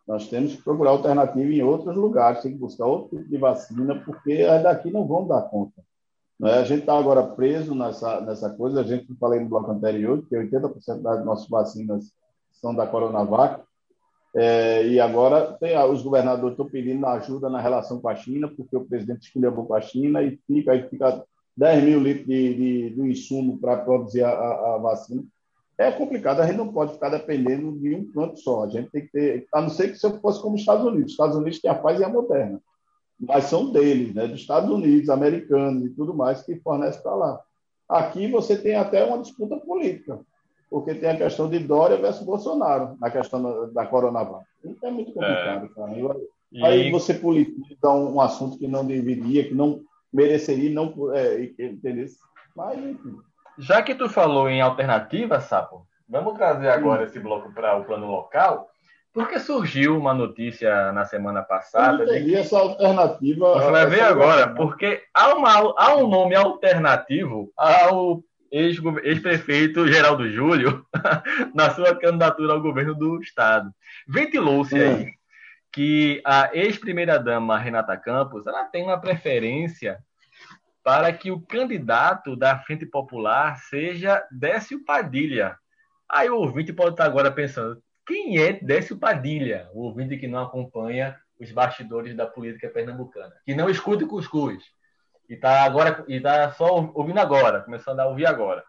[0.07, 4.01] Nós temos que procurar alternativa em outros lugares, tem que buscar outro tipo de vacina,
[4.03, 5.83] porque as daqui não vão dar conta.
[6.39, 6.53] Né?
[6.53, 10.35] A gente está agora preso nessa, nessa coisa, a gente falei no bloco anterior, que
[10.35, 12.13] 80% das nossas vacinas
[12.53, 13.61] são da Coronavac,
[14.35, 18.77] é, e agora tem, os governadores estão pedindo ajuda na relação com a China, porque
[18.77, 21.23] o presidente escolheu com a China e fica, fica
[21.57, 25.23] 10 mil litros de, de, de insumo para produzir a, a, a, vacina.
[25.77, 28.63] É complicado, a gente não pode ficar dependendo de um canto só.
[28.63, 31.07] A gente tem que ter, a não ser que se fosse como os Estados Unidos.
[31.07, 32.61] Os Estados Unidos tem a Pfizer e a Moderna,
[33.19, 37.41] mas são deles, né, dos Estados Unidos, americanos e tudo mais, que fornece para lá.
[37.89, 40.19] Aqui você tem até uma disputa política
[40.69, 44.45] porque tem a questão de Dória versus Bolsonaro, na questão da Coronavac.
[44.63, 45.69] Isso é muito complicado, é.
[45.69, 46.17] cara.
[46.51, 46.63] E...
[46.63, 49.81] Aí você politiza um, um, assunto que não deveria, que não
[50.13, 52.05] mereceria, não é, entendeu?
[52.55, 53.17] Mas, enfim.
[53.57, 58.07] Já que tu falou em alternativa, Sapo, vamos trazer agora esse bloco para o plano
[58.07, 58.69] local,
[59.13, 62.03] Porque surgiu uma notícia na semana passada.
[62.03, 62.35] Eu de que...
[62.35, 63.53] essa alternativa.
[63.53, 70.85] Você vai ver agora, porque há, uma, há um nome alternativo ao ex-prefeito Geraldo Júlio
[71.53, 73.71] na sua candidatura ao governo do estado.
[74.07, 74.81] Ventilou-se hum.
[74.81, 75.17] aí
[75.77, 80.03] que a ex-primeira-dama Renata Campos ela tem uma preferência
[80.83, 85.55] para que o candidato da Frente Popular seja Décio Padilha.
[86.09, 89.69] Aí o ouvinte pode estar agora pensando, quem é Décio Padilha?
[89.71, 94.63] O ouvinte que não acompanha os bastidores da política pernambucana, que não escuta cuscuz
[95.29, 98.63] e está agora e tá só ouvindo agora, começando a ouvir agora.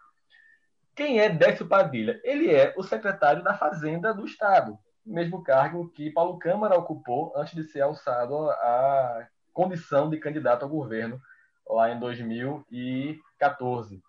[0.95, 2.21] Quem é Décio Padilha?
[2.23, 4.77] Ele é o secretário da Fazenda do Estado,
[5.09, 10.69] mesmo cargo que Paulo Câmara ocupou antes de ser alçado à condição de candidato ao
[10.69, 11.19] governo
[11.67, 14.01] lá em 2014.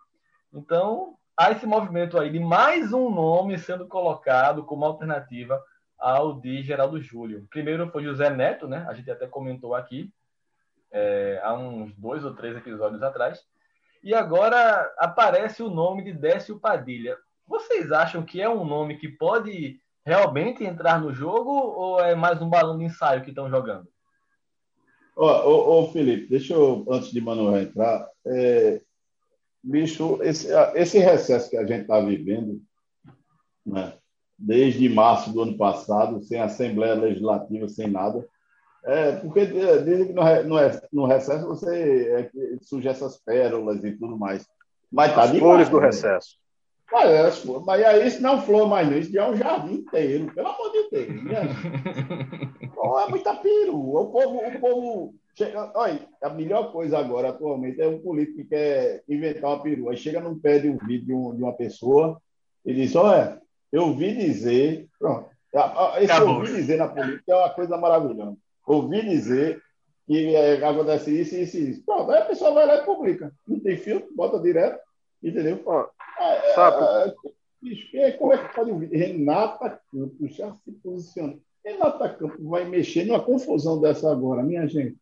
[0.52, 5.60] Então, há esse movimento aí de mais um nome sendo colocado como alternativa
[5.98, 7.46] ao de Geraldo Júlio.
[7.50, 8.86] Primeiro foi José Neto, né?
[8.88, 10.12] A gente até comentou aqui
[10.90, 13.44] é, há uns dois ou três episódios atrás.
[14.02, 17.16] E agora aparece o nome de Décio Padilha.
[17.46, 19.78] Vocês acham que é um nome que pode
[20.10, 23.86] realmente entrar no jogo ou é mais um balão de ensaio que estão jogando?
[25.14, 28.80] Ô, ô, ô, Felipe, deixa eu, antes de Manuel entrar, é,
[29.62, 32.60] bicho, esse, esse recesso que a gente está vivendo,
[33.64, 33.92] né,
[34.36, 38.26] desde março do ano passado, sem Assembleia Legislativa, sem nada,
[38.84, 40.56] é, porque dizem que no, no,
[40.92, 44.44] no recesso você é, surge essas pérolas e tudo mais.
[44.90, 45.86] Mas tá As flores do né?
[45.86, 46.36] recesso.
[46.92, 50.34] Mas, mas aí isso não é flor mais não, isso já é um jardim inteiro,
[50.34, 51.24] pelo amor de Deus.
[51.24, 51.40] Né?
[52.74, 53.94] Pô, é muita peru.
[53.96, 58.44] O povo, o povo chega, olha, a melhor coisa agora atualmente é um político que
[58.44, 59.92] quer inventar uma perua.
[59.92, 62.20] Aí chega num pé de um vídeo de, um, de uma pessoa
[62.64, 63.40] e diz, olha,
[63.72, 65.30] eu ouvi dizer, pronto.
[65.98, 66.36] Esse Acabou.
[66.36, 68.36] ouvir dizer na política é uma coisa maravilhosa.
[68.66, 69.60] Ouvi dizer
[70.06, 71.84] que é, acontece isso, isso e isso.
[71.84, 73.32] Pronto, aí a pessoa vai lá e publica.
[73.46, 74.80] Não tem filtro, bota direto,
[75.22, 75.62] entendeu?
[75.66, 77.14] Ó, é, Sabe?
[77.94, 78.88] É, é, como é que pode ouvir?
[78.88, 81.38] Renata Campos já se posiciona.
[81.64, 84.96] Renata Campos vai mexer numa confusão dessa agora, minha gente.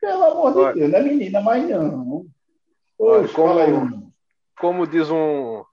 [0.00, 2.26] Pelo amor de Deus, não é menina, mas não.
[2.96, 4.12] Poxa, como,
[4.58, 5.64] como diz um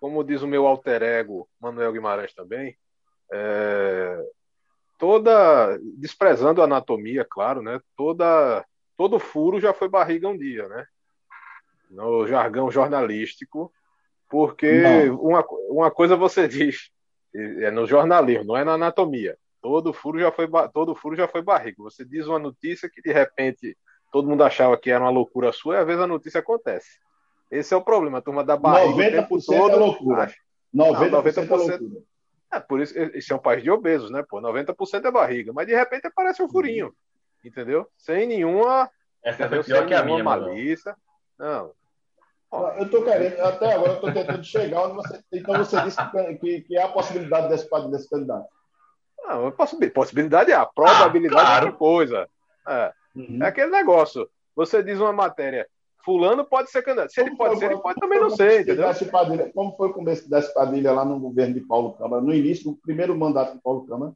[0.00, 2.74] como diz o meu alter ego, Manuel Guimarães também,
[3.30, 4.26] é,
[4.98, 7.78] toda desprezando a anatomia, claro, né?
[7.96, 8.64] Toda
[8.96, 10.86] todo furo já foi barriga um dia, né?
[11.90, 13.72] No jargão jornalístico,
[14.28, 16.90] porque uma, uma coisa você diz
[17.34, 19.36] é no jornalismo, não é na anatomia.
[19.60, 21.82] Todo furo já foi todo furo já foi barriga.
[21.82, 23.76] Você diz uma notícia que de repente
[24.10, 26.98] todo mundo achava que era uma loucura sua, e às vezes a notícia acontece.
[27.50, 29.72] Esse é o problema, a turma da barriga 90% o tempo todo.
[29.72, 30.22] É loucura.
[30.24, 30.36] Acha.
[30.74, 32.02] 90%, não, 90% é loucura.
[32.52, 34.24] É, por isso, isso é um país de obesos, né?
[34.28, 36.92] Pô, 90% é barriga, mas de repente aparece um furinho,
[37.44, 37.86] entendeu?
[37.96, 38.90] Sem nenhuma.
[39.22, 39.62] Essa entendeu?
[39.62, 40.96] Sem que a minha, malícia.
[41.38, 41.72] Não.
[42.52, 45.20] Eu estou querendo, até agora eu estou tentando chegar onde você.
[45.32, 45.98] Então você disse
[46.40, 48.48] que, que há a possibilidade desse, desse candidato.
[49.22, 51.68] Não, a possibilidade é a probabilidade ah, claro.
[51.68, 52.28] é coisa.
[52.66, 52.92] É.
[53.14, 53.38] Uhum.
[53.42, 54.28] é aquele negócio.
[54.56, 55.66] Você diz uma matéria,
[56.04, 57.12] fulano pode ser candidato.
[57.12, 58.88] Se como ele pode ser, ele pode também não ser, entendeu?
[59.10, 62.70] Padilha, como foi o começo dessa Padilha lá no governo de Paulo Câmara, no início
[62.70, 64.12] do primeiro mandato de Paulo Câmara?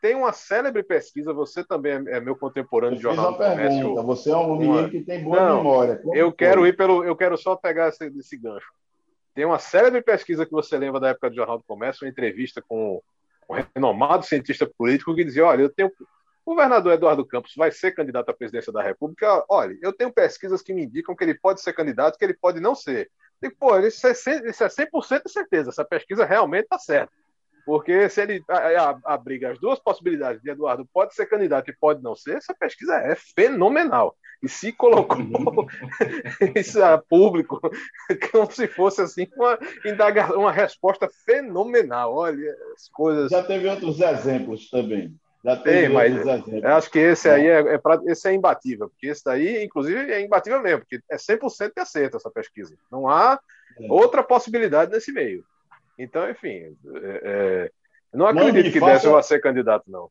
[0.00, 3.94] Tem uma célebre pesquisa, você também é meu contemporâneo de jornal do comércio.
[4.02, 4.88] Você é um menino uma...
[4.88, 5.96] que tem boa não, memória.
[5.96, 6.36] Como eu foi?
[6.36, 8.72] quero ir pelo, eu quero só pegar esse, esse gancho.
[9.34, 12.62] Tem uma célebre pesquisa que você lembra da época do Jornal do Comércio, uma entrevista
[12.66, 13.02] com
[13.48, 15.90] um renomado cientista político que dizia: olha, eu tenho
[16.44, 19.44] o governador Eduardo Campos vai ser candidato à presidência da República.
[19.48, 22.58] Olha, eu tenho pesquisas que me indicam que ele pode ser candidato, que ele pode
[22.60, 23.10] não ser.
[23.42, 25.70] E, pô, isso é 100% de certeza.
[25.70, 27.12] Essa pesquisa realmente está certa.
[27.64, 28.44] Porque se ele
[29.04, 32.96] abriga as duas possibilidades de Eduardo pode ser candidato e pode não ser, essa pesquisa
[32.96, 34.16] é fenomenal.
[34.42, 35.18] E se colocou
[36.56, 37.60] isso a público
[38.32, 39.58] como se fosse assim uma,
[40.34, 42.14] uma resposta fenomenal.
[42.14, 43.30] Olha, as coisas.
[43.30, 45.14] Já teve outros exemplos também.
[45.42, 46.14] Já tem, mas
[46.46, 50.12] eu acho que esse aí é, é, pra, esse é imbatível, porque esse daí, inclusive,
[50.12, 52.76] é imbatível mesmo, porque é 100% de acerto essa pesquisa.
[52.92, 53.40] Não há
[53.80, 53.90] é.
[53.90, 55.42] outra possibilidade nesse meio.
[56.02, 57.70] Então, enfim, é, é
[58.12, 60.10] não acredito não que faça, Décio vai ser candidato, não.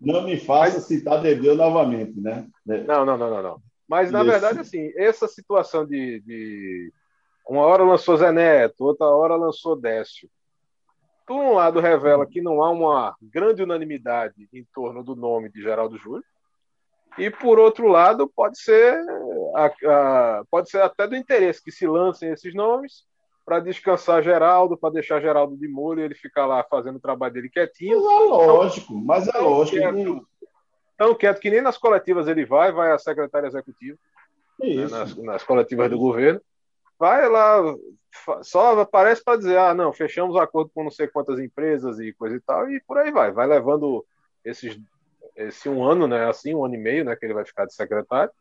[0.00, 2.46] Não me faça citar Dedeu novamente, né?
[2.64, 3.62] Não, não, não, não, não.
[3.88, 4.30] Mas, na Isso.
[4.30, 6.92] verdade, assim, essa situação de, de...
[7.48, 10.28] Uma hora lançou Zé Neto, outra hora lançou Décio
[11.26, 15.62] por um lado, revela que não há uma grande unanimidade em torno do nome de
[15.62, 16.24] Geraldo Júlio,
[17.16, 18.98] e por outro lado, pode ser,
[19.54, 23.04] a, a, pode ser até do interesse que se lancem esses nomes
[23.44, 27.34] para descansar Geraldo, para deixar Geraldo de molho e ele ficar lá fazendo o trabalho
[27.34, 28.00] dele quietinho.
[28.00, 29.76] Mas é lógico, mas é lógico.
[29.76, 30.28] Quieto,
[30.96, 33.98] tão quieto que nem nas coletivas ele vai, vai a secretária executiva,
[34.58, 36.40] né, nas, nas, coletivas do governo,
[36.98, 37.60] vai lá,
[38.42, 42.36] só aparece para dizer, ah, não, fechamos acordo com não sei quantas empresas e coisa
[42.36, 44.04] e tal, e por aí vai, vai levando
[44.44, 44.78] esses,
[45.36, 47.74] esse um ano, né, assim, um ano e meio, né, que ele vai ficar de
[47.74, 48.32] secretário,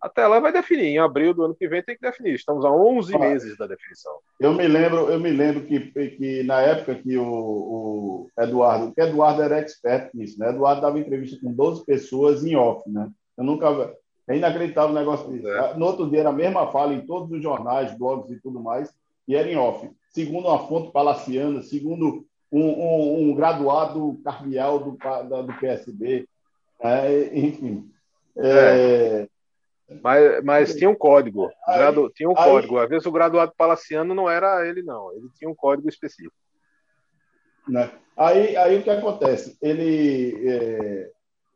[0.00, 0.86] até lá vai definir.
[0.86, 2.34] Em abril do ano que vem tem que definir.
[2.34, 4.12] Estamos a 11 ah, meses da definição.
[4.38, 5.80] Eu me lembro, eu me lembro que,
[6.10, 10.50] que na época que o, o Eduardo, que Eduardo era expert nisso, né?
[10.50, 13.08] Eduardo dava entrevista com 12 pessoas em off, né?
[13.36, 13.94] Eu nunca
[14.28, 15.48] é inacreditável o negócio disso.
[15.48, 15.74] É.
[15.76, 18.92] No outro dia era a mesma fala em todos os jornais, blogs e tudo mais,
[19.26, 19.88] e era em off.
[20.10, 26.26] Segundo uma fonte palaciana, segundo um, um, um graduado cardeal do, da, do PSB,
[26.80, 27.88] é, enfim.
[28.36, 29.28] É,
[30.02, 31.48] mas, mas tinha um código.
[31.66, 32.78] Gradu, tinha um aí, código.
[32.78, 35.12] Às vezes o graduado palaciano não era ele, não.
[35.12, 36.34] Ele tinha um código específico.
[37.68, 37.90] Né?
[38.16, 39.56] Aí, aí o que acontece?
[39.62, 40.48] Ele.
[40.48, 41.10] É,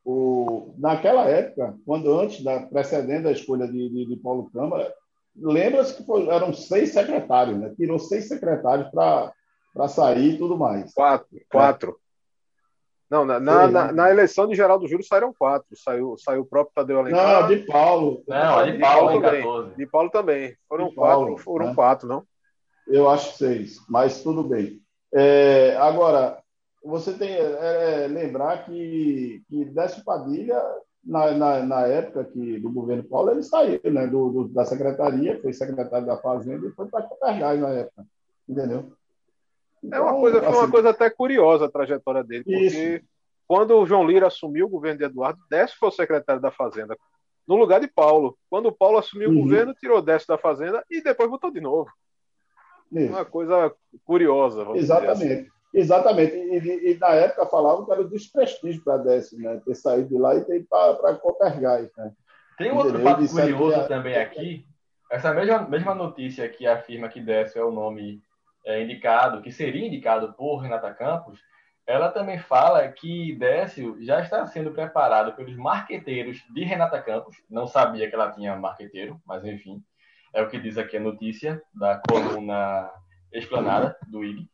[0.04, 4.92] o, naquela época, quando antes da precedendo a escolha de, de, de Paulo Câmara,
[5.36, 7.72] lembra-se que foi, eram seis secretários, né?
[7.76, 10.92] Tirou seis secretários para sair e tudo mais.
[10.94, 11.28] Quatro.
[11.50, 11.99] Quatro.
[13.10, 15.66] Não, na, na, na, na, eleição de Geraldo Júlio saíram quatro.
[15.76, 17.42] Saiu, saiu o próprio Tadeu Alencar.
[17.42, 18.22] Não, de Paulo.
[18.28, 19.42] Não, de, de Paulo, Paulo também.
[19.42, 19.76] 14.
[19.76, 20.56] De Paulo também.
[20.68, 21.74] Foram de quatro, Paulo, foram né?
[21.74, 22.24] quatro, não?
[22.86, 24.80] Eu acho seis, mas tudo bem.
[25.12, 26.38] É, agora,
[26.84, 30.62] você tem é, é, lembrar que, que Décio Padilha,
[31.04, 35.40] na, na, na, época que, do governo Paulo, ele saiu né, do, do da secretaria,
[35.40, 38.06] foi secretário da Fazenda e foi para Copergás na época.
[38.48, 38.92] Entendeu?
[39.90, 43.04] É uma coisa, foi uma assim, coisa até curiosa a trajetória dele, porque isso.
[43.48, 46.96] quando o João Lira assumiu o governo de Eduardo, Décio foi o secretário da Fazenda,
[47.48, 48.36] no lugar de Paulo.
[48.50, 49.38] Quando o Paulo assumiu uhum.
[49.38, 51.90] o governo, tirou Décio da Fazenda e depois botou de novo.
[52.92, 53.12] Isso.
[53.12, 53.72] Uma coisa
[54.04, 54.66] curiosa.
[54.74, 55.32] Exatamente.
[55.32, 55.46] Assim.
[55.72, 56.34] Exatamente.
[56.34, 59.60] E, e, na época falavam que era um desprestígio para Décio, né?
[59.64, 61.88] Ter saído de lá e ter ido para Copergás.
[61.96, 62.12] Né?
[62.58, 64.66] Tem um outro fato curioso também aqui.
[65.10, 68.20] Essa mesma, mesma notícia que afirma que Décio é o nome
[68.64, 71.40] é, indicado, que seria indicado por Renata Campos,
[71.86, 77.36] ela também fala que Décio já está sendo preparado pelos marqueteiros de Renata Campos.
[77.50, 79.82] Não sabia que ela tinha marqueteiro, mas enfim,
[80.32, 82.88] é o que diz aqui a notícia da coluna
[83.32, 84.48] explanada do IG.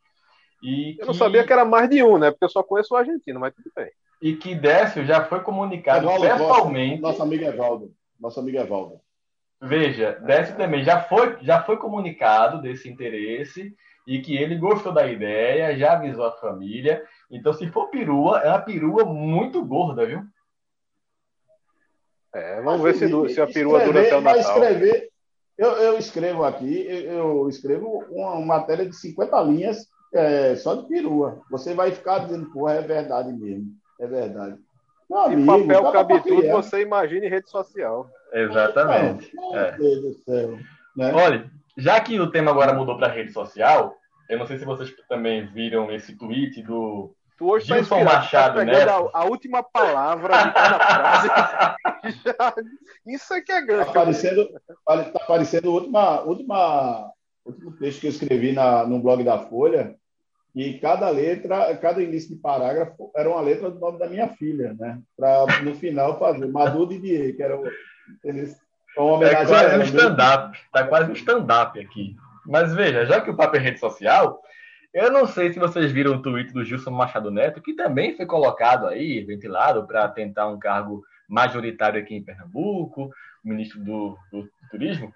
[0.63, 1.05] E eu que...
[1.05, 2.31] não sabia que era mais de um, né?
[2.31, 3.91] Porque eu só conheço o argentino, mas tudo bem.
[4.21, 7.01] E que Décio já foi comunicado Evaldo, pessoalmente.
[7.01, 7.93] Nosso amigo Evaldo.
[8.19, 8.99] Nosso amigo Evaldo.
[9.61, 13.75] Veja, Décio também já foi, já foi comunicado desse interesse
[14.07, 17.03] e que ele gostou da ideia, já avisou a família.
[17.29, 20.21] Então, se for perua, é uma perua muito gorda, viu?
[22.33, 24.39] É, vamos ver se, se a perua dura até o Natal.
[24.39, 25.09] Escrever,
[25.57, 31.41] eu, eu escrevo aqui, eu, escrevo uma matéria de 50 linhas é, só de perua.
[31.51, 33.73] Você vai ficar dizendo, pô, é verdade mesmo.
[33.99, 34.57] É verdade.
[35.09, 38.09] Meu amigo, papel cabe tudo, você imagina em rede social.
[38.31, 39.35] Exatamente.
[39.35, 39.77] Meu é.
[39.77, 40.57] Deus do céu.
[40.95, 41.13] Né?
[41.13, 43.95] Olha, já que o tema agora mudou para rede social,
[44.29, 48.03] eu não sei se vocês também viram esse tweet do Tu hoje tá Gilson tá
[48.03, 48.83] Machado, né?
[48.83, 51.29] A, a, última palavra de cada frase.
[53.05, 53.87] Isso é que é grande.
[53.87, 54.49] Está parecendo,
[54.85, 57.11] tá parecendo última, última,
[57.45, 59.95] último texto que eu escrevi na, no blog da Folha,
[60.55, 64.73] e cada letra, cada início de parágrafo era uma letra do nome da minha filha,
[64.73, 64.99] né?
[65.15, 67.63] Para no final fazer Madu Didier, que era o.
[69.23, 70.57] é quase um stand-up.
[70.57, 72.15] Está quase um stand-up aqui.
[72.45, 74.41] Mas veja, já que o papo é rede social,
[74.93, 78.25] eu não sei se vocês viram o tweet do Gilson Machado Neto, que também foi
[78.25, 83.11] colocado aí, ventilado, para tentar um cargo majoritário aqui em Pernambuco,
[83.43, 85.13] ministro do, do Turismo.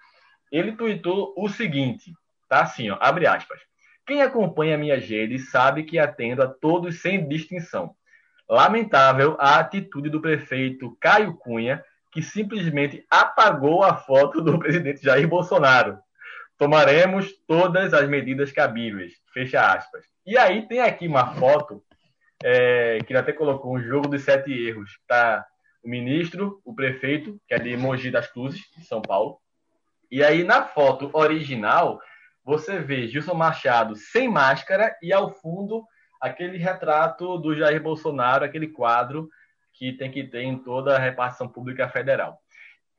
[0.52, 2.14] Ele tweetou o seguinte,
[2.50, 3.60] tá assim, ó, abre aspas.
[4.06, 7.96] Quem acompanha minhas redes sabe que atendo a todos sem distinção.
[8.50, 15.28] Lamentável a atitude do prefeito Caio Cunha, que simplesmente apagou a foto do presidente Jair
[15.28, 16.00] Bolsonaro.
[16.58, 19.14] Tomaremos todas as medidas cabíveis.
[19.34, 20.06] Fecha aspas.
[20.26, 21.84] E aí tem aqui uma foto
[22.44, 25.00] é, que ele até colocou um jogo dos sete erros.
[25.08, 25.46] Tá
[25.84, 29.40] o ministro, o prefeito, que é de Mogi das Cruzes, de São Paulo.
[30.12, 32.00] E aí na foto original
[32.44, 35.84] você vê Gilson Machado sem máscara e ao fundo
[36.20, 39.30] aquele retrato do Jair Bolsonaro, aquele quadro
[39.82, 42.40] que tem que ter em toda a repartição pública federal.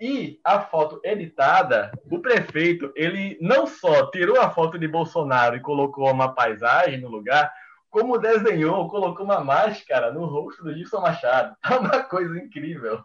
[0.01, 5.61] E a foto editada, o prefeito, ele não só tirou a foto de Bolsonaro e
[5.61, 7.53] colocou uma paisagem no lugar,
[7.89, 11.55] como desenhou, colocou uma máscara no rosto do Gilson Machado.
[11.71, 13.05] É uma coisa incrível.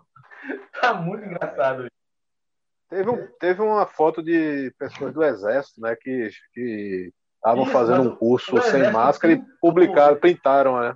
[0.81, 1.85] Tá muito engraçado.
[2.89, 6.31] Teve, um, teve uma foto de pessoas do Exército, né, que
[7.35, 10.95] estavam fazendo um curso sem máscara e publicaram, printaram, né,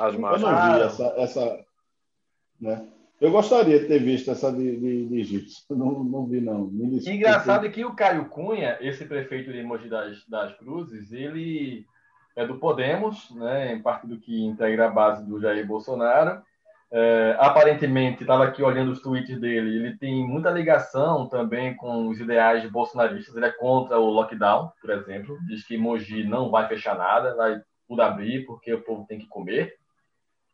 [0.00, 0.42] as máscaras.
[0.42, 1.67] Eu não vi essa, essa
[2.60, 2.86] né?
[3.20, 5.64] Eu gostaria de ter visto essa de, de, de egípcio.
[5.76, 6.70] Não, não vi, não.
[7.06, 11.84] Engraçado é que o Caio Cunha, esse prefeito de Mogi das, das Cruzes, ele
[12.36, 16.40] é do Podemos, né, em partido que integra a base do Jair Bolsonaro.
[16.90, 22.18] É, aparentemente, estava aqui olhando os tweets dele, ele tem muita ligação também com os
[22.20, 23.34] ideais bolsonaristas.
[23.34, 25.36] Ele é contra o lockdown, por exemplo.
[25.48, 29.26] Diz que Mogi não vai fechar nada, vai tudo abrir porque o povo tem que
[29.26, 29.74] comer.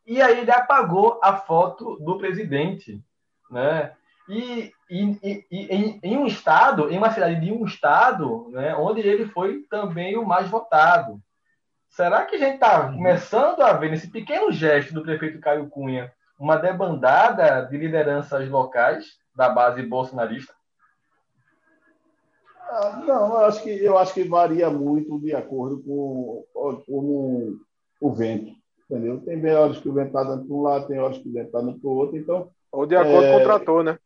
[0.07, 3.03] E aí ele apagou a foto do presidente,
[3.51, 3.93] né?
[4.29, 8.75] E, e, e, e em, em, um estado, em uma cidade de um estado, né,
[8.75, 11.21] onde ele foi também o mais votado.
[11.91, 16.13] Será que a gente está começando a ver nesse pequeno gesto do prefeito Caio Cunha
[16.39, 20.53] uma debandada de lideranças locais da base bolsonarista?
[22.69, 27.59] Ah, não, eu acho, que, eu acho que varia muito de acordo com, com
[28.01, 28.64] o vento.
[28.95, 29.21] Entendeu?
[29.21, 31.47] Tem horas que o vento está dando para um lado, tem horas que o vento
[31.47, 32.17] está dando para o outro.
[32.17, 33.33] Então, Ou de acordo é...
[33.33, 33.99] com o trator, né?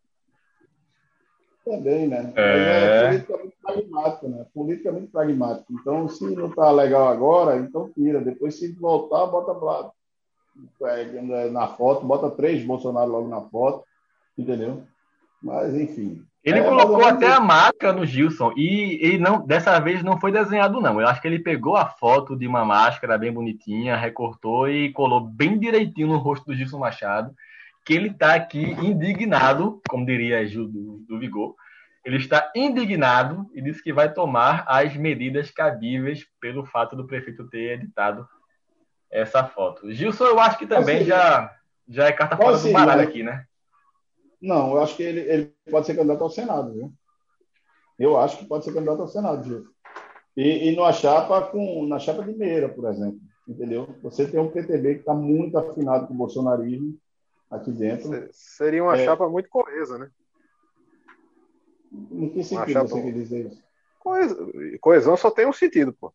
[1.63, 2.33] Também, né?
[2.35, 3.15] É...
[3.15, 4.47] é politicamente pragmático, né?
[4.55, 5.73] Politicamente pragmático.
[5.75, 8.23] Então, se não está legal agora, então tira.
[8.23, 9.93] Depois, se voltar, bota lá
[10.81, 13.85] é, na foto, bota três Bolsonaro logo na foto,
[14.39, 14.85] entendeu?
[15.43, 16.25] Mas, enfim.
[16.49, 20.33] Ele é, colocou até a marca no Gilson e ele não, dessa vez não foi
[20.33, 21.01] desenhado não.
[21.01, 25.21] Eu acho que ele pegou a foto de uma máscara bem bonitinha, recortou e colou
[25.21, 27.35] bem direitinho no rosto do Gilson Machado,
[27.85, 31.55] que ele está aqui indignado, como diria Gil do, do Vigor.
[32.05, 37.49] Ele está indignado e disse que vai tomar as medidas cabíveis pelo fato do prefeito
[37.49, 38.27] ter editado
[39.11, 39.93] essa foto.
[39.93, 41.55] Gilson, eu acho que também já,
[41.87, 43.45] já é carta fora do baralho aqui, né?
[44.41, 46.93] Não, eu acho que ele, ele pode ser candidato ao Senado, viu?
[47.99, 49.69] Eu acho que pode ser candidato ao Senado.
[50.37, 53.21] E, e numa chapa com, na chapa de Meira, por exemplo.
[53.47, 53.95] Entendeu?
[54.03, 56.97] Você tem um PTB que está muito afinado com o bolsonarismo
[57.51, 58.29] aqui dentro.
[58.31, 59.05] Seria uma é...
[59.05, 60.11] chapa muito coesa, né?
[62.13, 63.69] Em que sentido você quer dizer isso?
[64.81, 66.13] Coesão só tem um sentido, pô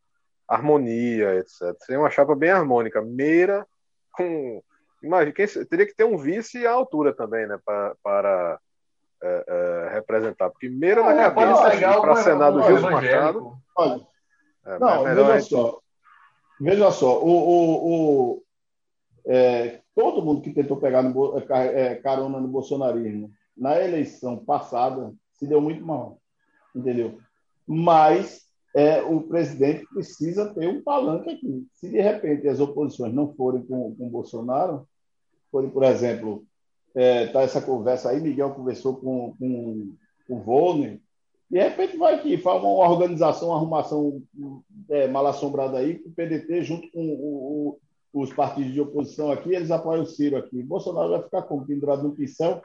[0.47, 1.75] harmonia, etc.
[1.79, 3.01] Seria uma chapa bem harmônica.
[3.01, 3.65] Meira
[4.12, 4.62] com.
[5.04, 7.60] Imagina, quem, teria que ter um vice à altura também, né?
[7.63, 8.60] Pra, para
[9.22, 10.50] é, é, representar.
[10.50, 13.58] Porque Meira é, na cabeça para Senado Gilson Machado.
[13.76, 14.08] Olha,
[14.66, 15.80] é, não, veja só.
[16.60, 18.44] Veja só, o, o, o
[19.26, 25.48] é, todo mundo que tentou pegar no, é, carona no bolsonarismo na eleição passada se
[25.48, 26.20] deu muito mal,
[26.76, 27.20] entendeu?
[27.66, 28.44] Mas
[28.76, 31.68] é, o presidente precisa ter um palanque aqui.
[31.76, 34.88] Se de repente as oposições não forem com, com Bolsonaro,
[35.54, 36.44] forem, por exemplo,
[36.96, 39.96] é, tá essa conversa aí, Miguel conversou com, com,
[40.28, 41.00] com o Volner,
[41.50, 44.24] de repente vai que faz uma organização, uma arrumação
[44.89, 47.80] é, mal assombrada aí, com o PDT junto com o,
[48.12, 50.63] o, os partidos de oposição aqui, eles apoiam o Ciro aqui.
[50.63, 52.60] Bolsonaro vai ficar como pendurado no pincel.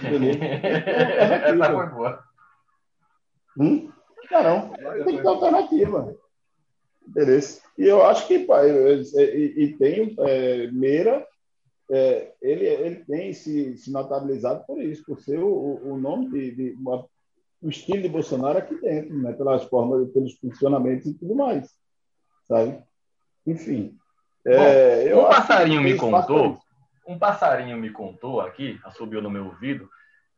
[0.00, 0.38] Beleza?
[0.42, 2.24] Essa foi boa.
[3.56, 3.92] Hum?
[4.30, 4.70] Não,
[5.04, 6.16] tem que ter alternativa.
[7.06, 7.60] Beleza.
[7.78, 11.24] E eu acho que pá, e, e tem é, Meira,
[11.90, 16.50] é, ele, ele tem se, se notabilizado por isso, por ser o, o nome de,
[16.52, 17.04] de uma,
[17.60, 19.32] o estilo de Bolsonaro aqui dentro, né?
[19.32, 21.70] pelas formas, pelos funcionamentos e tudo mais,
[22.46, 22.82] sabe?
[23.46, 23.96] Enfim.
[24.44, 26.58] É, Bom, um passarinho me contou,
[27.06, 29.88] um passarinho me contou aqui, assobiou no meu ouvido,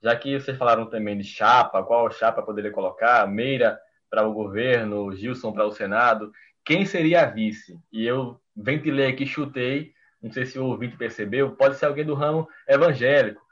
[0.02, 3.78] já que vocês falaram também de chapa, qual chapa poderia colocar, Meira
[4.10, 6.30] para o governo, Gilson para o Senado,
[6.64, 7.78] quem seria a vice?
[7.92, 9.92] E eu ventilei aqui, chutei,
[10.24, 13.42] não sei se o ouvinte percebeu, pode ser alguém do ramo evangélico,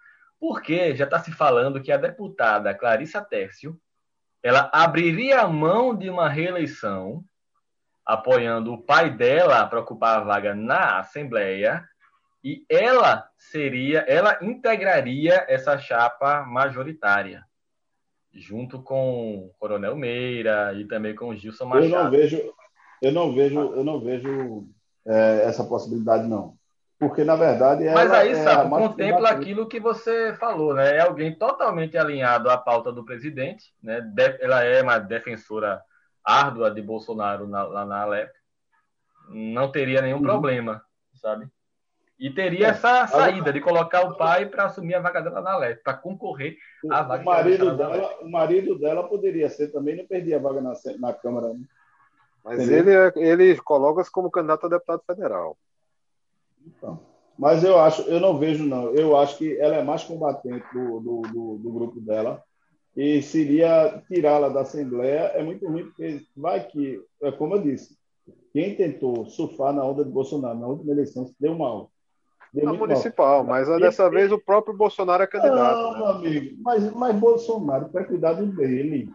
[0.41, 3.79] porque já está se falando que a deputada Clarissa Tércio,
[4.43, 7.23] ela abriria a mão de uma reeleição,
[8.07, 11.87] apoiando o pai dela para ocupar a vaga na Assembleia,
[12.43, 17.45] e ela seria, ela integraria essa chapa majoritária,
[18.33, 21.85] junto com o Coronel Meira e também com o Gilson Machado.
[21.93, 22.55] Eu não vejo,
[23.03, 24.69] eu não vejo, eu não vejo
[25.07, 26.57] é, essa possibilidade não,
[27.03, 30.99] porque na verdade Mas aí, é sabe, contempla aquilo que você falou, né?
[30.99, 34.01] É alguém totalmente alinhado à pauta do presidente, né?
[34.39, 35.83] ela é uma defensora
[36.25, 38.31] árdua de Bolsonaro na, lá na Alep,
[39.31, 40.23] não teria nenhum uhum.
[40.23, 40.81] problema,
[41.15, 41.49] sabe?
[42.21, 42.71] E teria é.
[42.71, 46.57] essa saída de colocar o pai para assumir a vaga dela na Leste, para concorrer
[46.89, 48.17] à vaga o marido dela.
[48.21, 51.49] O marido dela poderia ser também, não perdia a vaga na, na Câmara.
[51.49, 51.65] Né?
[52.45, 55.59] Mas ele, é, ele coloca-se como candidato a deputado federal.
[56.67, 57.01] Então,
[57.39, 58.91] mas eu acho, eu não vejo, não.
[58.95, 62.43] Eu acho que ela é mais combatente do, do, do, do grupo dela.
[62.97, 67.97] e seria tirá-la da Assembleia é muito ruim, porque vai que, é como eu disse,
[68.53, 71.91] quem tentou surfar na onda de Bolsonaro na última eleição se deu mal.
[72.53, 73.47] Deu na municipal, mal.
[73.47, 75.99] mas dessa vez o próprio Bolsonaro é candidato.
[75.99, 76.29] Não, né?
[76.29, 79.11] amigo, mas, mas Bolsonaro vai cuidar dele.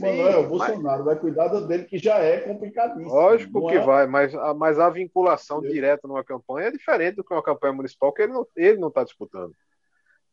[0.00, 1.04] Manuel, Bolsonaro mas...
[1.04, 3.08] vai cuidar dele, que já é complicadíssimo.
[3.08, 3.80] Lógico que é?
[3.80, 7.72] vai, mas a, mas a vinculação direta numa campanha é diferente do que uma campanha
[7.72, 9.54] municipal, que ele não está ele não tá disputando.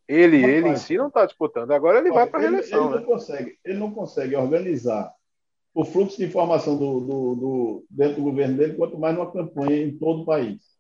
[0.08, 1.72] Ele, Rapaz, ele em si não está disputando.
[1.72, 2.80] Agora ele vai para a reeleição.
[2.80, 3.02] Ele, ele, né?
[3.02, 5.14] não consegue, ele não consegue organizar
[5.74, 9.84] o fluxo de informação do, do, do, dentro do governo dele, quanto mais numa campanha
[9.84, 10.77] em todo o país.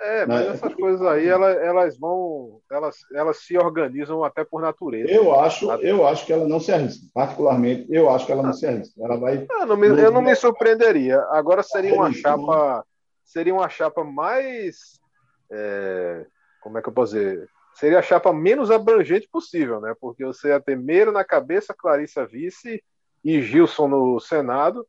[0.00, 0.52] É, mas né?
[0.52, 5.10] essas coisas aí, elas, elas vão, elas, elas se organizam até por natureza.
[5.10, 7.04] Eu acho, eu acho que ela não se arrisca.
[7.12, 8.94] Particularmente, eu acho que ela não se arrisca.
[9.02, 9.46] Ela vai.
[9.50, 11.20] Eu não me, eu não me surpreenderia.
[11.30, 12.84] Agora seria uma chapa,
[13.24, 15.00] seria uma chapa mais,
[15.50, 16.24] é,
[16.62, 17.48] como é que eu posso dizer?
[17.74, 19.94] Seria a chapa menos abrangente possível, né?
[20.00, 22.82] Porque você ia ter Meiro na cabeça, Clarissa vice
[23.24, 24.86] e Gilson no Senado.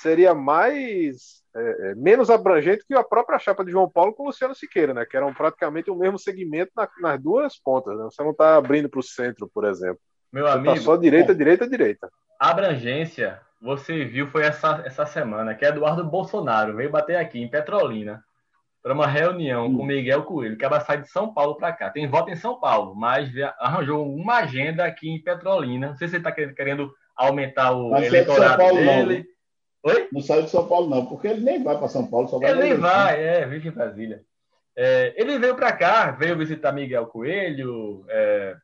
[0.00, 4.54] Seria mais é, é, menos abrangente que a própria chapa de João Paulo com Luciano
[4.54, 5.04] Siqueira, né?
[5.04, 7.96] Que eram praticamente o mesmo segmento na, nas duas pontas.
[7.96, 8.04] Né?
[8.04, 10.00] Você não está abrindo para o centro, por exemplo.
[10.32, 10.74] Meu você tá amigo.
[10.74, 12.10] Tá só direita, bom, direita, direita.
[12.40, 18.24] Abrangência, você viu, foi essa, essa semana que Eduardo Bolsonaro veio bater aqui em Petrolina
[18.82, 19.76] para uma reunião hum.
[19.76, 21.90] com Miguel Coelho, que sair de São Paulo para cá.
[21.90, 23.30] Tem voto em São Paulo, mas
[23.60, 25.88] arranjou uma agenda aqui em Petrolina.
[25.88, 29.18] Não sei se ele está querendo aumentar o mas eleitorado Paulo, dele.
[29.18, 29.32] Não.
[29.84, 30.08] Oi?
[30.12, 32.50] Não saiu de São Paulo, não, porque ele nem vai para São Paulo, só vai
[32.50, 34.22] Ele nem vai, é, vive em Brasília.
[34.76, 38.56] É, ele veio para cá, veio visitar Miguel Coelho, é,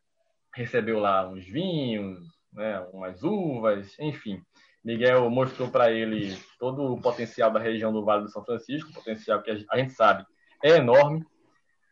[0.54, 2.18] recebeu lá uns vinhos,
[2.52, 4.40] né, umas uvas, enfim.
[4.84, 9.42] Miguel mostrou para ele todo o potencial da região do Vale do São Francisco, potencial
[9.42, 10.24] que a gente sabe
[10.62, 11.24] é enorme,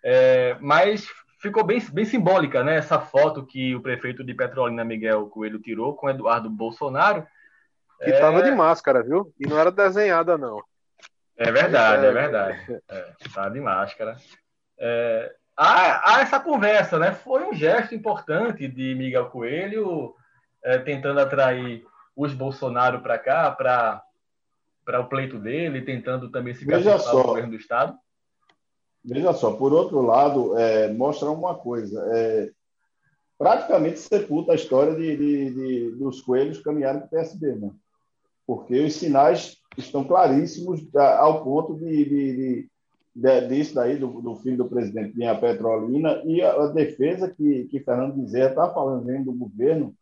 [0.04, 1.08] é, mas
[1.40, 5.94] ficou bem, bem simbólica né, essa foto que o prefeito de Petrolina, Miguel Coelho, tirou
[5.94, 7.26] com Eduardo Bolsonaro,
[8.02, 8.20] que é...
[8.20, 9.32] tava de máscara, viu?
[9.38, 10.62] E não era desenhada, não.
[11.36, 12.82] É verdade, é, é verdade.
[12.88, 14.16] É, tá de máscara.
[14.78, 17.12] É, há, há, essa conversa, né?
[17.12, 20.14] Foi um gesto importante de Miguel Coelho
[20.64, 21.84] é, tentando atrair
[22.14, 24.02] os Bolsonaro para cá, para
[24.86, 27.98] para o pleito dele, tentando também se candidatar ao governo do Estado?
[29.04, 32.00] Veja só, por outro lado, é, mostra uma coisa.
[32.14, 32.50] É,
[33.36, 37.70] praticamente sepulta a história de, de, de dos coelhos caminharem para o PSB, né?
[38.46, 42.68] Porque os sinais estão claríssimos ao ponto de, de,
[43.14, 47.64] de, disso daí, do, do, filho do presidente a Petrolina, e a, a, defesa que,
[47.64, 49.94] que Fernando Bezerra está falando do governo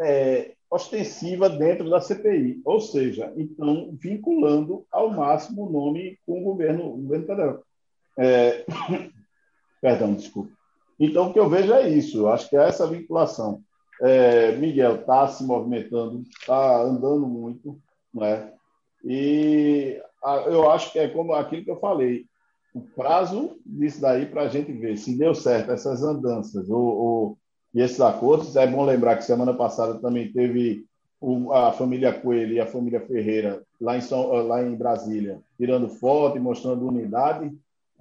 [0.00, 6.44] é, ostensiva dentro da CPI, ou seja, então vinculando ao máximo o nome com o
[6.44, 7.62] governo, o governo federal.
[8.18, 8.66] É,
[9.80, 10.52] perdão, desculpa.
[11.00, 13.62] Então, o que eu vejo é isso, acho que é essa vinculação.
[14.00, 17.78] É, Miguel está se movimentando, está andando muito,
[18.14, 18.52] né?
[19.04, 22.26] E a, eu acho que é como aquilo que eu falei,
[22.74, 27.38] o prazo disso daí para a gente ver se deu certo essas andanças ou, ou,
[27.74, 28.54] e esses acordos.
[28.56, 30.84] É bom lembrar que semana passada também teve
[31.20, 35.88] o, a família Coelho e a família Ferreira lá em, São, lá em Brasília, tirando
[35.88, 37.52] foto e mostrando unidade,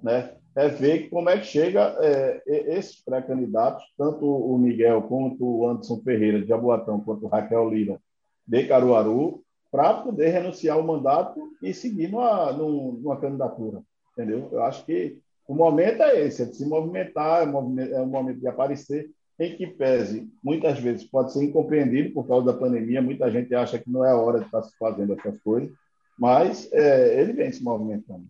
[0.01, 0.33] né?
[0.57, 2.41] É ver como é que chega é,
[2.75, 8.01] esses pré-candidatos, tanto o Miguel quanto o Anderson Ferreira de Jaboatão, quanto o Raquel Lira
[8.45, 13.83] de Caruaru, para poder renunciar ao mandato e seguir numa, numa candidatura.
[14.13, 14.49] Entendeu?
[14.51, 18.39] Eu acho que o momento é esse, é de se movimentar, é momento, é momento
[18.39, 23.29] de aparecer, em que pese, muitas vezes pode ser incompreendido por causa da pandemia, muita
[23.29, 25.69] gente acha que não é hora de estar se fazendo essas coisas,
[26.17, 28.25] mas é, ele vem se movimentando.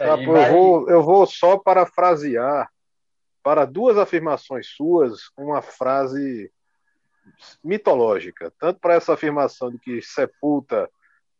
[0.00, 0.48] É, vai...
[0.48, 2.70] eu, vou, eu vou só parafrasear
[3.42, 6.50] para duas afirmações suas uma frase
[7.62, 10.90] mitológica, tanto para essa afirmação de que sepulta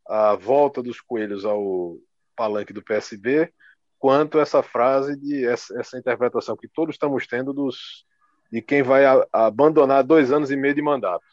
[0.06, 1.96] a volta dos coelhos ao
[2.36, 3.52] palanque do PSB,
[3.98, 8.04] quanto essa frase de essa, essa interpretação que todos estamos tendo dos
[8.50, 11.24] de quem vai a abandonar dois anos e meio de mandato.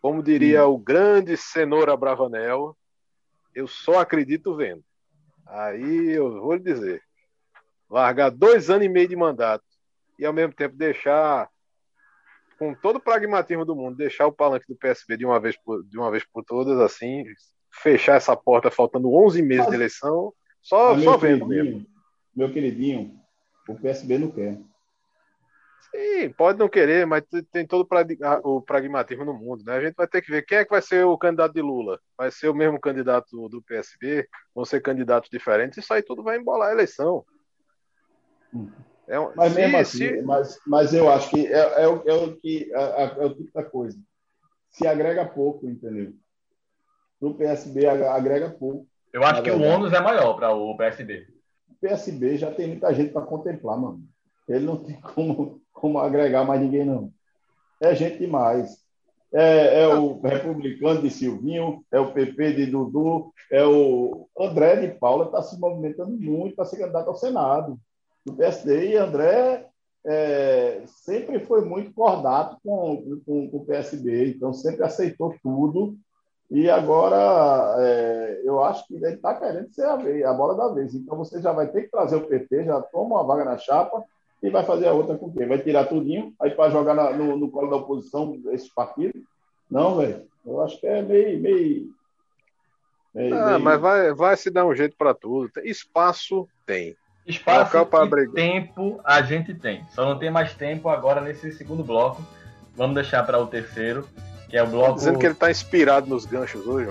[0.00, 0.72] Como diria hum.
[0.72, 2.76] o grande cenoura Bravanel,
[3.54, 4.82] eu só acredito vendo.
[5.46, 7.02] Aí eu vou lhe dizer:
[7.90, 9.64] largar dois anos e meio de mandato
[10.18, 11.48] e ao mesmo tempo deixar,
[12.58, 15.84] com todo o pragmatismo do mundo, deixar o palanque do PSB de uma vez por,
[15.84, 17.24] de uma vez por todas, assim,
[17.72, 21.84] fechar essa porta faltando 11 meses de eleição, só, só vendo mesmo.
[22.34, 23.20] Meu queridinho,
[23.68, 24.58] o PSB não quer.
[25.94, 27.86] Sim, pode não querer, mas tem todo
[28.44, 29.74] o pragmatismo no mundo, né?
[29.74, 32.00] A gente vai ter que ver quem é que vai ser o candidato de Lula.
[32.16, 34.26] Vai ser o mesmo candidato do PSB?
[34.54, 35.76] Vão ser candidatos diferentes?
[35.76, 37.22] Isso aí tudo vai embolar a eleição.
[39.06, 40.22] É um, mas mesmo assim, se...
[40.22, 43.52] mas, mas eu acho que é, é, o, é o que é, é o tipo
[43.52, 43.98] da coisa.
[44.70, 46.14] Se agrega pouco, entendeu?
[47.20, 48.86] No PSB agrega pouco.
[49.12, 49.70] Eu acho que verdade.
[49.70, 51.26] o ônus é maior para o PSB.
[51.68, 54.02] O PSB já tem muita gente para contemplar, mano.
[54.48, 57.12] Ele não tem como, como agregar mais ninguém, não.
[57.80, 58.80] É gente demais.
[59.34, 64.88] É, é, o republicano de Silvinho, é o PP de Dudu, é o André de
[64.94, 67.76] Paula está se movimentando muito para ser candidato ao Senado
[68.24, 68.90] do PSD.
[68.90, 69.66] E André
[70.06, 75.96] é, sempre foi muito cordato com, com, com, o PSB, então sempre aceitou tudo.
[76.48, 80.94] E agora é, eu acho que ele está querendo ser a, a bola da vez.
[80.94, 84.04] Então você já vai ter que trazer o PT, já toma uma vaga na chapa
[84.42, 85.46] e vai fazer a outra com quem?
[85.46, 89.22] Vai tirar tudinho, aí para jogar na, no, no, colo da oposição esses partidos?
[89.70, 90.26] Não, velho.
[90.44, 91.40] Eu acho que é meio.
[91.40, 91.90] meio,
[93.14, 93.60] meio ah, meio...
[93.60, 95.50] mas vai, vai se dar um jeito para tudo.
[95.62, 96.96] Espaço tem.
[97.24, 99.84] Espaço e tempo a gente tem.
[99.90, 102.20] Só não tem mais tempo agora nesse segundo bloco.
[102.74, 104.08] Vamos deixar para o terceiro,
[104.48, 104.96] que é o bloco.
[104.96, 106.90] Dizendo que ele está inspirado nos ganchos hoje,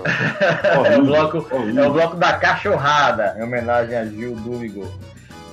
[0.86, 4.90] é, o bloco, é o bloco da cachorrada, em homenagem a Gil Duvigo.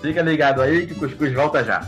[0.01, 1.81] Fica ligado aí que o Cuscuz volta já.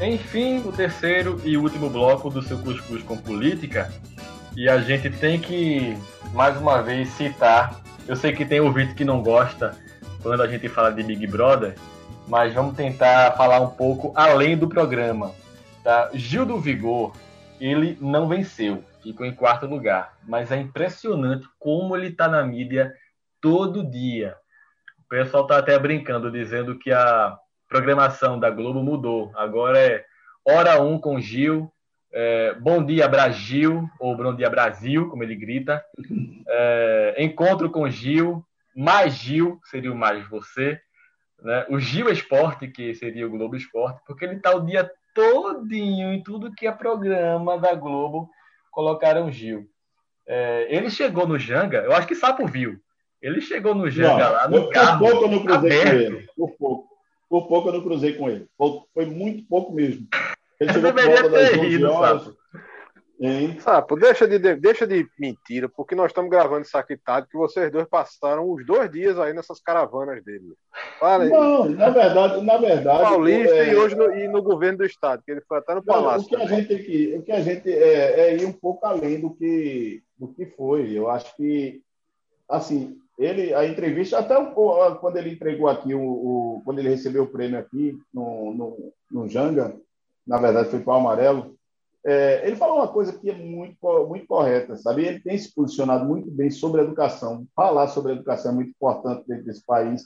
[0.00, 3.92] Enfim, o terceiro e último bloco do seu Cuscuz com Política.
[4.56, 5.96] E a gente tem que,
[6.32, 7.80] mais uma vez, citar.
[8.06, 9.76] Eu sei que tem ouvinte que não gosta
[10.22, 11.74] quando a gente fala de Big Brother,
[12.28, 15.32] mas vamos tentar falar um pouco além do programa.
[15.82, 16.10] Tá?
[16.14, 17.12] Gil do Vigor,
[17.60, 20.16] ele não venceu ficou em quarto lugar.
[20.26, 22.94] Mas é impressionante como ele está na mídia
[23.40, 24.36] todo dia.
[25.04, 27.36] O pessoal está até brincando, dizendo que a
[27.68, 29.32] programação da Globo mudou.
[29.34, 30.04] Agora é
[30.44, 31.72] Hora 1 um com Gil,
[32.12, 35.84] é, Bom Dia Brasil, ou Bom Dia Brasil, como ele grita,
[36.48, 38.44] é, Encontro com Gil,
[38.74, 40.80] Mais Gil, seria o Mais Você,
[41.40, 41.66] né?
[41.68, 46.22] o Gil Esporte, que seria o Globo Esporte, porque ele está o dia todinho em
[46.22, 48.30] tudo que é programa da Globo
[48.72, 49.68] colocaram Gil.
[50.26, 52.80] É, ele chegou no Janga, eu acho que Sapo viu.
[53.20, 54.98] Ele chegou no Janga não, lá no por, carro.
[54.98, 55.90] Por pouco eu não cruzei aberto.
[55.90, 56.28] com ele.
[56.34, 56.88] Por pouco.
[57.28, 58.48] Por pouco eu não cruzei com ele.
[58.92, 60.08] Foi muito pouco mesmo.
[60.58, 62.22] Ele chegou por volta das 11 horas.
[62.24, 62.41] Sapo.
[63.24, 63.56] Hein?
[63.60, 67.70] Sapo, deixa de, deixa de mentira, porque nós estamos gravando isso aqui tarde, que vocês
[67.70, 70.54] dois passaram os dois dias aí nessas caravanas dele.
[70.98, 71.30] Fala aí.
[71.30, 73.00] Não, na verdade, na verdade.
[73.00, 73.72] Paulista é...
[73.72, 76.26] e hoje no, e no governo do estado, que ele foi até no palácio.
[76.26, 79.20] o que a gente aqui, o que a gente é, é, ir um pouco além
[79.20, 80.90] do que do que foi.
[80.90, 81.80] Eu acho que
[82.48, 87.22] assim, ele a entrevista até o, quando ele entregou aqui o, o, quando ele recebeu
[87.22, 89.76] o prêmio aqui no, no, no Janga,
[90.26, 91.56] na verdade foi para o Amarelo
[92.04, 93.76] é, ele falou uma coisa que é muito,
[94.08, 95.04] muito correta, sabe?
[95.04, 97.46] Ele tem se posicionado muito bem sobre a educação.
[97.54, 100.02] Falar sobre a educação é muito importante dentro desse país,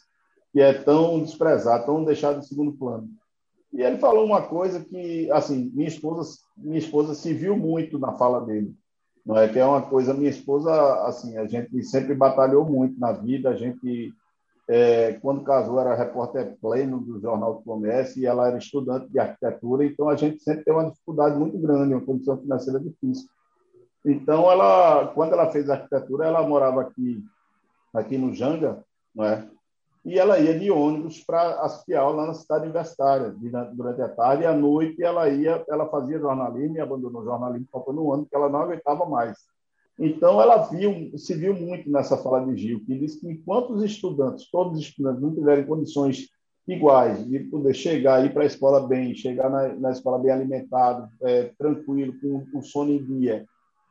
[0.53, 3.09] que é tão desprezado, tão deixado em segundo plano.
[3.73, 8.13] E ele falou uma coisa que, assim, minha esposa, minha esposa se viu muito na
[8.13, 8.75] fala dele.
[9.25, 10.71] Não é que é uma coisa, minha esposa,
[11.07, 14.13] assim, a gente sempre batalhou muito na vida, a gente
[14.69, 19.19] é, quando casou, era repórter pleno do Jornal do Comércio e ela era estudante de
[19.19, 23.29] arquitetura, então a gente sempre tem uma dificuldade muito grande, uma condição financeira difícil.
[24.05, 27.25] Então, ela, quando ela fez arquitetura, ela morava aqui,
[27.95, 29.49] aqui no Janga, não é?
[30.07, 33.35] e ela ia de ônibus para assistir lá na cidade universitária,
[33.73, 37.67] durante a tarde, e à noite ela ia, ela fazia jornalismo e abandonou o jornalismo
[37.73, 39.37] faltando um ano, porque ela não aguentava mais.
[39.99, 43.83] Então, ela viu, se viu muito nessa fala de Gil, que disse que enquanto os
[43.83, 46.29] estudantes, todos os estudantes, não tiverem condições
[46.69, 51.09] iguais de poder chegar, ir para a escola bem, chegar na, na escola bem alimentado,
[51.23, 53.47] é, tranquilo, com, com sono em dia,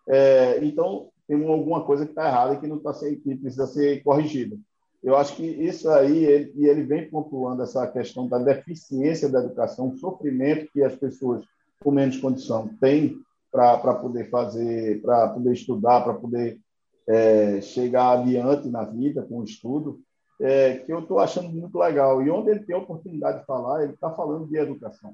[0.08, 4.04] é, então tem alguma coisa que está errada e que não está que precisa ser
[4.04, 4.56] corrigida.
[5.02, 9.40] Eu acho que isso aí, ele, e ele vem pontuando essa questão da deficiência da
[9.40, 11.44] educação, o sofrimento que as pessoas
[11.84, 13.18] com menos condição têm
[13.56, 16.60] para poder fazer, para poder estudar, para poder
[17.08, 20.00] é, chegar adiante na vida com o estudo,
[20.42, 22.22] é, que eu estou achando muito legal.
[22.22, 25.14] E onde ele tem a oportunidade de falar, ele está falando de educação.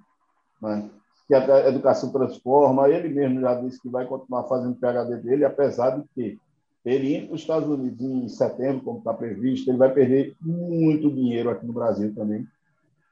[0.61, 0.89] Né?
[1.27, 2.89] Que a educação transforma.
[2.89, 6.39] Ele mesmo já disse que vai continuar fazendo o PHD dele, apesar de que
[6.83, 11.11] ele indo para os Estados Unidos em setembro, como está previsto, ele vai perder muito
[11.11, 12.45] dinheiro aqui no Brasil também.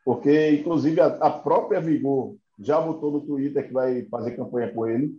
[0.03, 5.17] Porque, inclusive, a própria Vigor já botou no Twitter que vai fazer campanha com ele.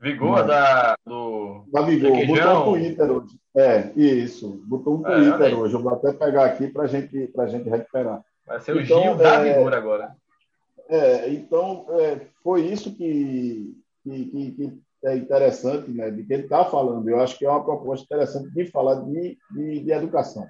[0.00, 1.64] Vigor Mas, da, do.
[1.72, 3.38] Da Vigor, botou no Twitter hoje.
[3.56, 4.62] É, isso.
[4.66, 5.74] Botou no é, Twitter é, hoje.
[5.74, 8.22] Eu vou até pegar aqui para gente, a gente recuperar.
[8.46, 10.16] Vai ser o então, Gil da é, Vigor agora.
[10.88, 16.42] É, então, é, foi isso que, que, que, que é interessante né, de que ele
[16.44, 17.08] está falando.
[17.08, 20.46] Eu acho que é uma proposta interessante de falar de, de, de educação.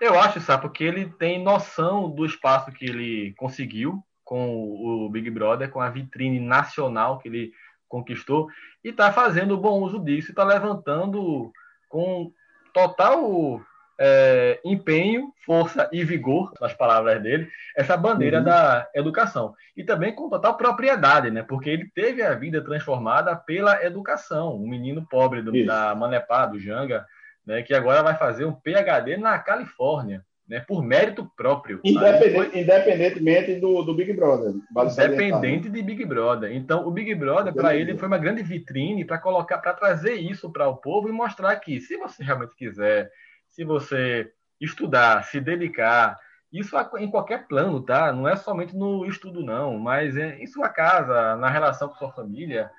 [0.00, 5.30] Eu acho, sabe, porque ele tem noção do espaço que ele conseguiu com o Big
[5.30, 7.50] Brother, com a vitrine nacional que ele
[7.88, 8.46] conquistou,
[8.84, 11.50] e está fazendo bom uso disso, está levantando
[11.88, 12.30] com
[12.74, 13.58] total
[13.98, 18.44] é, empenho, força e vigor, nas palavras dele, essa bandeira uhum.
[18.44, 19.54] da educação.
[19.74, 21.42] E também com total propriedade, né?
[21.42, 24.54] porque ele teve a vida transformada pela educação.
[24.54, 27.06] Um menino pobre do, da Manepá, do Janga,
[27.46, 27.62] né?
[27.62, 30.22] que agora vai fazer um PhD na Califórnia.
[30.48, 31.78] Né, por mérito próprio.
[31.84, 32.60] Independente, foi...
[32.60, 34.54] Independentemente do, do Big Brother.
[34.74, 36.50] Independente de Big Brother.
[36.56, 40.50] Então, o Big Brother, para ele, foi uma grande vitrine para colocar, para trazer isso
[40.50, 43.10] para o povo e mostrar que, se você realmente quiser
[43.58, 44.30] se você
[44.60, 46.16] estudar, se dedicar,
[46.52, 48.12] isso em qualquer plano, tá?
[48.12, 52.70] Não é somente no estudo, não, mas em sua casa, na relação com sua família.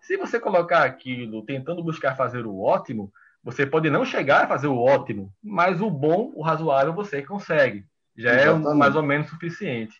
[0.00, 3.10] Se você colocar aquilo tentando buscar fazer o ótimo,
[3.46, 7.86] você pode não chegar a fazer o ótimo, mas o bom, o razoável, você consegue.
[8.16, 8.70] Já é Exatamente.
[8.70, 9.94] é mais ou menos suficiente.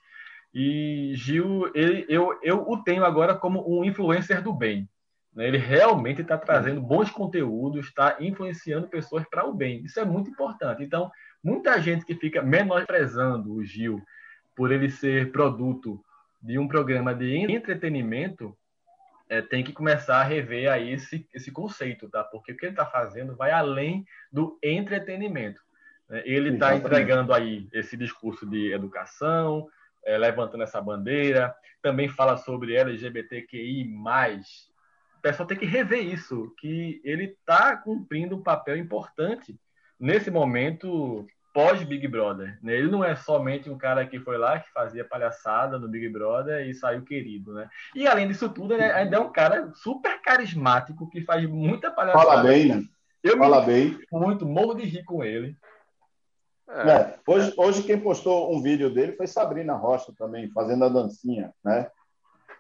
[0.53, 4.89] E Gil, ele, eu, eu o tenho agora como um influencer do bem.
[5.33, 5.47] Né?
[5.47, 9.85] Ele realmente está trazendo bons conteúdos, está influenciando pessoas para o bem.
[9.85, 10.83] Isso é muito importante.
[10.83, 11.09] Então,
[11.41, 14.03] muita gente que fica menosprezando o Gil
[14.57, 16.03] por ele ser produto
[16.43, 18.57] de um programa de entretenimento,
[19.29, 22.23] é, tem que começar a rever aí esse, esse conceito, tá?
[22.25, 25.61] Porque o que ele está fazendo vai além do entretenimento.
[26.09, 26.23] Né?
[26.25, 29.69] Ele está entregando aí esse discurso de educação,
[30.05, 33.85] é, levantando essa bandeira, também fala sobre LGBTQI+,
[35.27, 39.59] pessoal tem que rever isso, que ele está cumprindo um papel importante
[39.99, 42.59] nesse momento pós Big Brother.
[42.63, 42.75] Né?
[42.75, 46.69] Ele não é somente um cara que foi lá que fazia palhaçada no Big Brother
[46.69, 47.67] e saiu querido, né?
[47.95, 52.27] E além disso tudo, ele ainda é um cara super carismático que faz muita palhaçada.
[52.27, 52.85] Fala bem, né?
[53.23, 53.99] Eu Fala bem.
[54.13, 55.57] Muito, morro de rir com ele.
[56.69, 56.91] É.
[56.91, 61.55] É, hoje, hoje quem postou um vídeo dele foi Sabrina Rocha também, fazendo a dancinha,
[61.65, 61.89] né?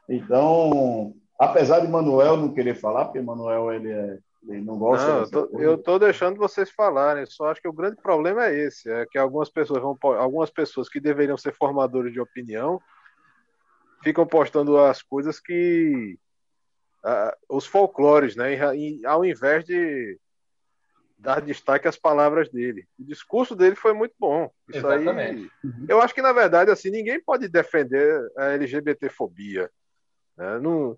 [0.08, 4.18] Então, Apesar de Manuel não querer falar, porque Manuel ele, é,
[4.48, 5.06] ele não gosta.
[5.06, 7.26] Não, eu, tô, eu tô deixando vocês falarem.
[7.26, 10.88] Só acho que o grande problema é esse, é que algumas pessoas vão, algumas pessoas
[10.88, 12.80] que deveriam ser formadores de opinião
[14.02, 16.16] ficam postando as coisas que
[17.04, 18.54] uh, os folclores, né?
[18.76, 20.18] E, ao invés de
[21.18, 22.86] dar destaque às palavras dele.
[22.98, 24.50] O discurso dele foi muito bom.
[24.68, 25.50] Isso Exatamente.
[25.64, 29.70] aí, eu acho que na verdade assim ninguém pode defender a LGBTfobia.
[30.36, 30.58] Né?
[30.60, 30.96] Não,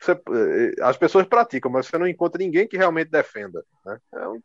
[0.00, 3.64] você, eh, as pessoas praticam, mas você não encontra ninguém que realmente defenda.
[3.84, 3.98] Né?
[4.14, 4.40] É um,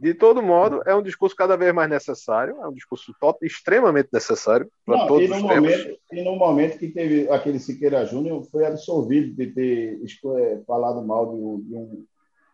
[0.00, 4.08] de todo modo, é um discurso cada vez mais necessário, é um discurso top, extremamente
[4.12, 5.98] necessário para todos e no os momento, tempos.
[6.12, 10.00] E no momento que teve aquele Siqueira Júnior, foi absolvido de ter
[10.36, 12.04] é, falado mal de um, de um,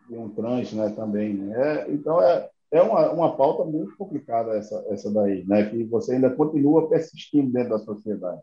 [0.09, 1.33] de um trans né, também.
[1.33, 1.55] Né?
[1.55, 5.69] É, então, é, é uma, uma pauta muito complicada essa, essa daí, né?
[5.69, 8.41] que você ainda continua persistindo dentro da sociedade.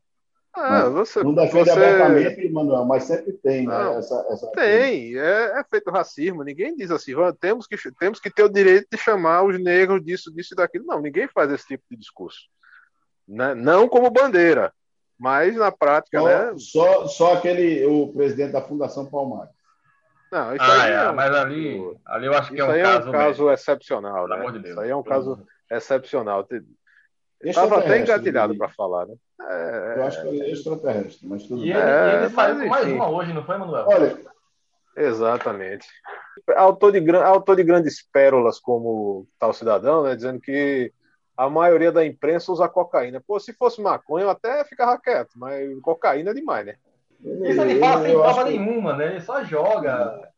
[0.55, 1.71] Ah, você, não defende você...
[1.71, 3.73] abertamente, Manuel, mas sempre tem, né?
[3.73, 4.47] Não, essa, essa...
[4.53, 6.45] Tem, é, é, feito racismo.
[6.45, 10.31] Ninguém diz assim, temos que, temos que ter o direito de chamar os negros disso,
[10.31, 10.85] disso e daquilo.
[10.85, 12.41] Não, ninguém faz esse tipo de discurso.
[13.27, 13.55] Né?
[13.55, 14.75] Não como bandeira,
[15.19, 16.55] mas na prática, só, né?
[16.59, 19.55] Só, só aquele, o presidente da Fundação Palmares.
[20.31, 23.13] Não, isso ah, aí é, mas ali, ali eu acho que é um, é um
[23.13, 24.51] caso, excepcional, né?
[24.51, 26.47] De isso aí é um caso excepcional.
[27.43, 29.15] Estava até engatilhado para falar, né?
[29.41, 29.95] É...
[29.99, 31.83] Eu acho que ele é extraterrestre, mas tudo e bem.
[31.83, 33.85] Ele, é, ele saiu com mais uma hoje, não foi, Manuel?
[33.89, 34.19] Olha.
[34.97, 35.87] Exatamente.
[36.55, 40.15] Autor de, autor de grandes pérolas como tal cidadão, né?
[40.15, 40.93] Dizendo que
[41.37, 43.23] a maioria da imprensa usa cocaína.
[43.27, 46.77] Pô, se fosse maconha, eu até ficava quieto, mas cocaína é demais, né?
[47.21, 49.07] Isso ele fala sem prova nenhuma, né?
[49.07, 50.31] Ele só joga.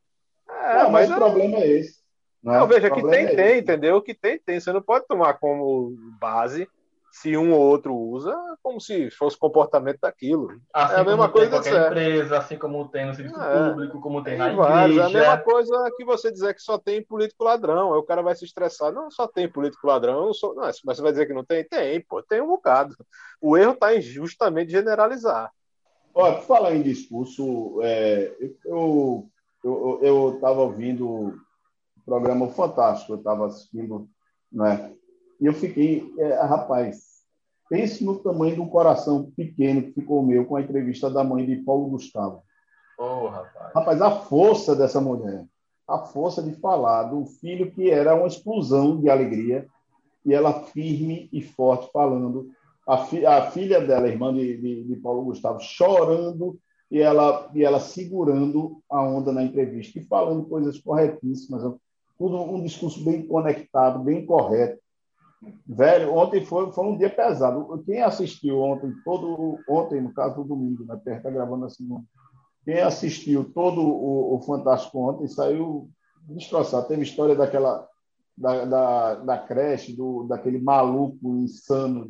[0.49, 2.05] É, não, mas, mas o problema é esse.
[2.43, 4.03] Não, não veja, que tem, é tem, entendeu?
[4.03, 4.61] Que tem, tem.
[4.61, 6.69] Você não pode tomar como base
[7.15, 10.49] se um ou outro usa, como se fosse o comportamento daquilo.
[10.75, 14.01] Assim é a mesma coisa tem qualquer empresa, assim como tem no serviço é, público,
[14.01, 14.97] como tem, tem na vários.
[14.97, 15.19] igreja.
[15.19, 18.21] É a mesma coisa que você dizer que só tem político ladrão, aí o cara
[18.21, 18.93] vai se estressar.
[18.93, 20.53] Não, só tem político ladrão, só...
[20.55, 21.62] não, mas você vai dizer que não tem?
[21.62, 22.97] Tem, pô, tem um bocado.
[23.41, 25.53] O erro está em justamente generalizar.
[26.12, 28.35] Olha, falar em discurso, é,
[28.67, 29.29] eu
[29.62, 31.35] eu estava ouvindo o
[32.05, 34.09] programa Fantástico, eu estava assistindo,
[34.53, 34.93] né?
[35.41, 37.14] E eu fiquei, é, rapaz,
[37.68, 41.57] pense no tamanho do coração pequeno que ficou meu com a entrevista da mãe de
[41.57, 42.43] Paulo Gustavo.
[42.99, 43.74] Oh, rapaz.
[43.74, 45.45] rapaz, a força dessa mulher,
[45.87, 49.66] a força de falar do filho que era uma explosão de alegria,
[50.24, 52.51] e ela firme e forte falando.
[52.87, 56.59] A, fi, a filha dela, irmã de, de, de Paulo Gustavo, chorando
[56.91, 61.62] e ela, e ela segurando a onda na entrevista e falando coisas corretíssimas,
[62.18, 64.84] tudo um discurso bem conectado, bem correto.
[65.67, 67.83] Velho, ontem foi, foi um dia pesado.
[67.85, 72.05] Quem assistiu ontem, todo ontem, no caso do domingo, né, perto está gravando a segunda,
[72.65, 75.89] quem assistiu todo o, o Fantástico ontem saiu
[76.29, 76.89] destroçado.
[76.89, 77.87] Teve história daquela
[78.37, 82.09] da, da, da creche, do, daquele maluco insano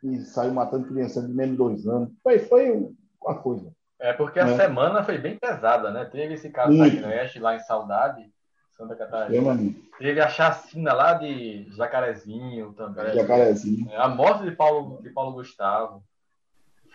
[0.00, 2.10] que saiu matando criança de menos de dois anos.
[2.22, 2.90] Foi, foi
[3.22, 3.70] uma coisa.
[4.00, 4.56] É porque a é.
[4.56, 6.06] semana foi bem pesada, né?
[6.06, 6.96] Teve esse caso Muito.
[6.96, 8.32] da creche lá em Saudade,
[8.80, 9.58] Santa Catarina.
[9.98, 13.12] Teve a chacina lá de Jacarezinho também.
[13.14, 13.90] Jacarezinho.
[13.90, 16.02] É, a morte de Paulo, de Paulo Gustavo.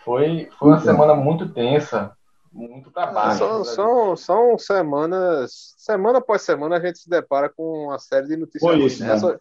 [0.04, 2.16] Foi, foi uma semana muito tensa
[2.52, 3.36] muito trabalho.
[3.36, 8.36] São, são, são, semanas, semana após semana a gente se depara com uma série de
[8.36, 8.62] notícias.
[8.62, 9.12] Foi isso, né?
[9.12, 9.40] essa,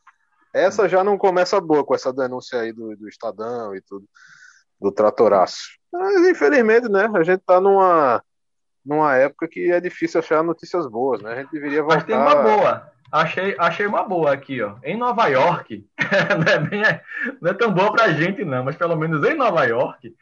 [0.54, 4.06] essa já não começa boa com essa denúncia aí do, do Estadão e tudo,
[4.82, 5.78] do tratoraço.
[5.92, 8.22] Mas infelizmente, né, a gente está numa,
[8.86, 11.34] numa época que é difícil achar notícias boas, né?
[11.34, 11.96] A gente deveria voltar...
[11.96, 12.92] Mas tem uma boa.
[13.12, 14.76] Achei, achei uma boa aqui, ó.
[14.84, 15.86] Em Nova York,
[16.46, 16.82] não, é bem,
[17.42, 20.14] não é tão boa pra gente, não, mas pelo menos em Nova York,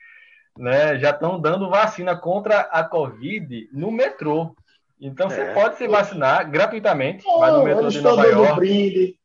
[0.57, 4.55] né, já estão dando vacina contra a Covid no metrô.
[5.01, 5.53] Então você é.
[5.53, 7.25] pode se vacinar gratuitamente.
[7.39, 8.55] vai no metrô de Nova York.
[8.55, 9.17] Brinde.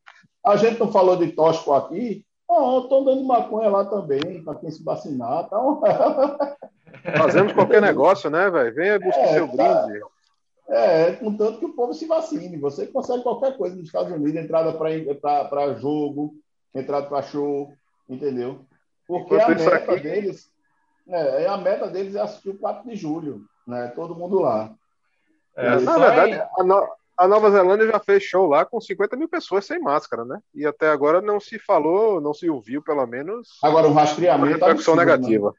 [0.44, 2.24] A gente não falou de tóxico aqui.
[2.48, 5.44] Oh, estão dando maconha lá também, para quem se vacinar.
[5.44, 5.82] Então...
[7.16, 8.74] Fazemos qualquer negócio, né, velho?
[8.74, 9.86] Venha buscar é, seu tá.
[9.86, 10.00] brinde.
[10.68, 12.58] É, contanto que o povo se vacine.
[12.58, 16.34] Você consegue qualquer coisa nos Estados Unidos, entrada para jogo,
[16.74, 17.72] entrada para show,
[18.08, 18.66] entendeu?
[19.06, 20.02] Porque Enquanto a meta aqui...
[20.02, 20.50] deles
[21.08, 23.90] é, a meta deles é assistir o 4 de julho, né?
[23.94, 24.70] Todo mundo lá.
[25.56, 26.86] É, na verdade, a, no,
[27.16, 30.38] a, Nova Zelândia já fez show lá com 50 mil pessoas sem máscara, né?
[30.54, 33.58] E até agora não se falou, não se ouviu, pelo menos.
[33.62, 34.58] Agora, um rastreamento.
[34.58, 35.48] Uma absurdo, negativa.
[35.48, 35.54] Né?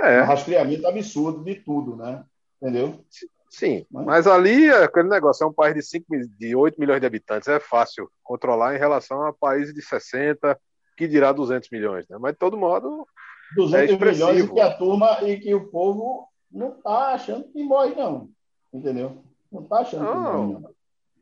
[0.00, 0.22] É.
[0.22, 2.24] Um rastreamento absurdo de tudo, né?
[2.60, 3.04] Entendeu?
[3.50, 6.06] Sim, mas, mas ali aquele negócio é um país de, 5,
[6.38, 10.58] de 8 milhões de habitantes, é fácil controlar em relação a países de 60,
[10.96, 12.16] que dirá 200 milhões, né?
[12.18, 13.06] Mas de todo modo,
[13.54, 17.94] 200 é milhões que a turma e que o povo não está achando que morre,
[17.94, 18.30] não.
[18.72, 19.22] Entendeu?
[19.50, 20.12] Não está achando não.
[20.12, 20.72] que morre, não.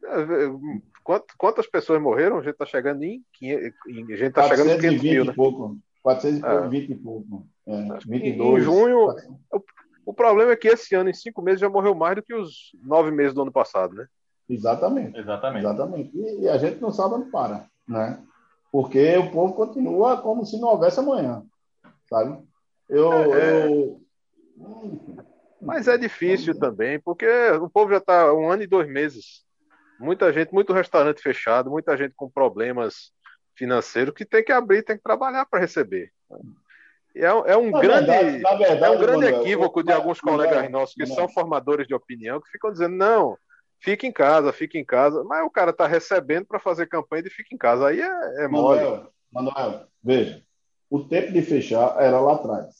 [0.03, 2.39] É, quantas pessoas morreram?
[2.39, 5.33] A gente está chegando em, a gente tá chegando em 500 mil, né?
[5.33, 5.79] e pouco.
[6.03, 6.93] 420 é.
[6.93, 7.47] e pouco.
[7.71, 8.63] É, 22.
[8.63, 9.15] Em junho,
[9.53, 9.63] o,
[10.07, 12.73] o problema é que esse ano, em cinco meses, já morreu mais do que os
[12.83, 14.07] nove meses do ano passado, né?
[14.49, 15.19] Exatamente.
[15.19, 15.65] Exatamente.
[15.65, 16.17] Exatamente.
[16.17, 18.23] E, e a gente não sabe onde para, né?
[18.73, 21.45] Porque o povo continua como se não houvesse amanhã
[22.11, 22.43] sabe?
[22.89, 24.01] Eu, é, é, eu...
[25.63, 29.45] Mas é difícil também, porque o povo já está um ano e dois meses.
[29.99, 33.13] Muita gente, muito restaurante fechado, muita gente com problemas
[33.55, 36.11] financeiros que tem que abrir, tem que trabalhar para receber.
[37.15, 40.95] É, é, um na grande, verdade, verdade, é um grande equívoco de alguns colegas nossos
[40.95, 43.37] que são formadores de opinião que ficam dizendo não,
[43.81, 47.31] fica em casa, fica em casa, mas o cara está recebendo para fazer campanha de
[47.31, 48.81] fica em casa, aí é, é mole.
[48.81, 50.43] Manuel, Manuel, veja,
[50.91, 52.75] o tempo de fechar era lá atrás.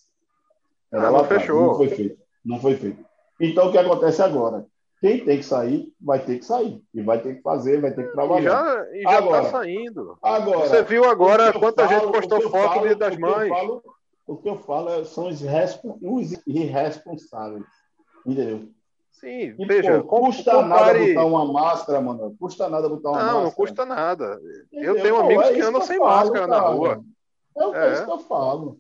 [0.93, 1.43] Era ah, lá atrás.
[1.43, 1.67] Fechou.
[1.67, 2.19] Não foi feito.
[2.45, 3.05] Não foi feito.
[3.41, 4.67] Então, o que acontece agora?
[5.01, 6.83] Quem tem que sair, vai ter que sair.
[6.93, 8.87] E vai ter que fazer, vai ter que trabalhar.
[8.93, 10.19] E já está saindo.
[10.21, 13.49] Agora, Você viu agora quanta falo, gente postou foto falo, das mães?
[13.49, 13.83] Falo,
[14.31, 15.43] o que eu falo é, são os,
[16.47, 17.65] irresponsáveis.
[18.25, 18.69] Entendeu?
[19.11, 20.69] Sim, e, veja, pô, custa compare...
[20.69, 22.37] nada botar uma máscara, mano.
[22.39, 23.39] Custa nada botar uma não, máscara.
[23.39, 24.41] Não, não custa nada.
[24.73, 26.63] Eu tenho amigos é que andam sem falo, máscara cara.
[26.63, 27.05] na rua.
[27.59, 28.05] É o é.
[28.05, 28.79] que eu falo.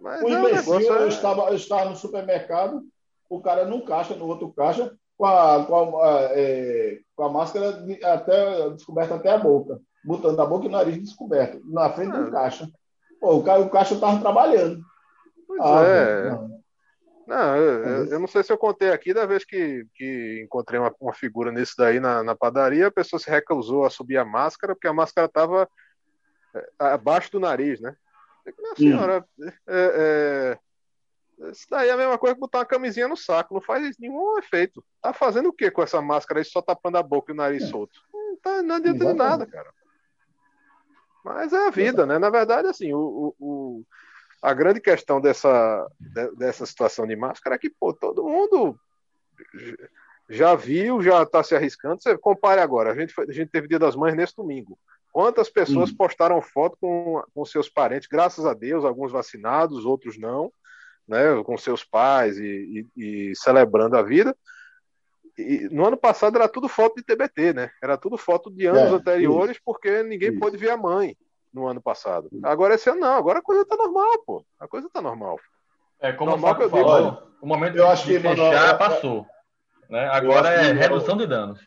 [0.00, 1.08] Mas o imbecil, eu, é...
[1.08, 2.82] estava, eu estava no supermercado,
[3.28, 7.74] o cara num caixa, no outro caixa, com a, com a, é, com a máscara
[7.74, 12.12] de, até, descoberta até a boca, botando a boca e o nariz descoberto, na frente
[12.12, 12.30] do ah.
[12.30, 12.68] caixa.
[13.20, 14.82] Pô, o, cara, o caixa estava trabalhando.
[15.46, 16.30] Pois ah, é.
[16.30, 16.60] Não.
[17.26, 20.92] Não, eu, eu, não sei se eu contei aqui da vez que, que encontrei uma,
[21.00, 24.74] uma figura nisso daí na, na padaria, a pessoa se recusou a subir a máscara,
[24.74, 25.68] porque a máscara estava
[26.52, 27.94] é, abaixo do nariz, né?
[28.58, 30.58] Minha senhora, é,
[31.38, 33.96] é, isso daí é a mesma coisa que botar uma camisinha no saco, não faz
[33.96, 34.84] nenhum efeito.
[35.00, 37.62] Tá fazendo o que com essa máscara aí só tapando a boca e o nariz
[37.62, 37.66] é.
[37.66, 38.00] solto?
[38.12, 39.72] Não, tá, não adianta de nada, cara.
[41.24, 42.18] Mas é a vida, né?
[42.18, 43.84] Na verdade, assim, o, o,
[44.42, 45.86] a grande questão dessa,
[46.36, 48.78] dessa situação de máscara é que, pô, todo mundo
[50.28, 52.02] já viu, já está se arriscando.
[52.02, 54.78] Você compare agora, a gente, foi, a gente teve Dia das Mães nesse domingo.
[55.12, 55.96] Quantas pessoas hum.
[55.96, 60.52] postaram foto com, com seus parentes, graças a Deus, alguns vacinados, outros não,
[61.06, 64.36] né, com seus pais e, e, e celebrando a vida.
[65.40, 67.70] E, no ano passado era tudo foto de TBT, né?
[67.82, 69.62] Era tudo foto de anos é, anteriores, isso.
[69.64, 70.40] porque ninguém isso.
[70.40, 71.16] pôde ver a mãe
[71.52, 72.28] no ano passado.
[72.42, 74.44] Agora esse ano não, agora a coisa tá normal, pô.
[74.58, 75.38] A coisa tá normal.
[76.00, 78.78] É, como Normal o Fábio falou, olha, o momento eu de, acho que fechar Manuel,
[78.78, 79.26] passou.
[79.88, 80.06] Né?
[80.08, 81.60] Agora é redução de danos.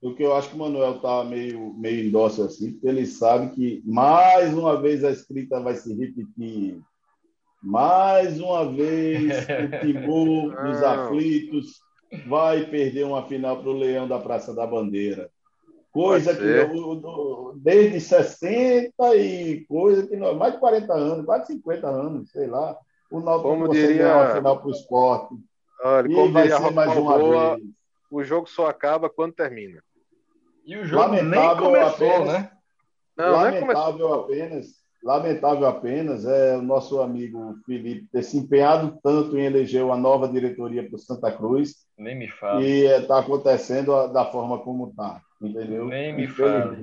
[0.00, 3.50] O que eu acho que o Manuel tá meio, meio endosso assim, porque ele sabe
[3.50, 6.80] que mais uma vez a escrita vai se repetir.
[7.62, 11.80] Mais uma vez o Timor dos aflitos
[12.26, 15.30] vai perder uma final para o Leão da Praça da Bandeira.
[15.90, 21.86] Coisa que eu, desde 60 e coisa que nós, mais de 40 anos, quase 50
[21.86, 22.78] anos, sei lá,
[23.10, 25.34] o Náutico como diria uma final para o esporte.
[25.84, 27.68] Olha, e como vai ser mais uma boa, vez.
[28.10, 29.82] O jogo só acaba quando termina.
[30.64, 32.50] E o jogo lamentável nem começou, apenas, né?
[33.16, 39.44] Não, lamentável apenas Lamentável apenas é o nosso amigo Felipe ter se empenhado tanto em
[39.44, 41.86] eleger uma nova diretoria para o Santa Cruz.
[41.98, 42.62] Nem me fala.
[42.62, 45.86] E está acontecendo da forma como está, entendeu?
[45.86, 46.76] Nem me fala.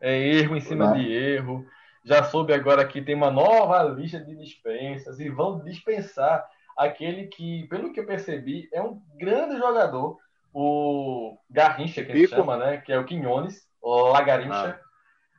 [0.00, 1.64] É erro em cima de erro.
[2.04, 6.44] Já soube agora que tem uma nova lista de dispensas e vão dispensar
[6.76, 10.16] aquele que, pelo que eu percebi, é um grande jogador,
[10.52, 12.78] o Garrincha, que ele chama, né?
[12.78, 14.80] Que é o Quinones, Lagarincha.
[14.82, 14.89] Ah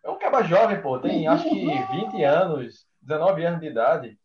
[0.03, 4.17] é um cara jovem, pô, tem acho que 20 anos, 19 anos de idade.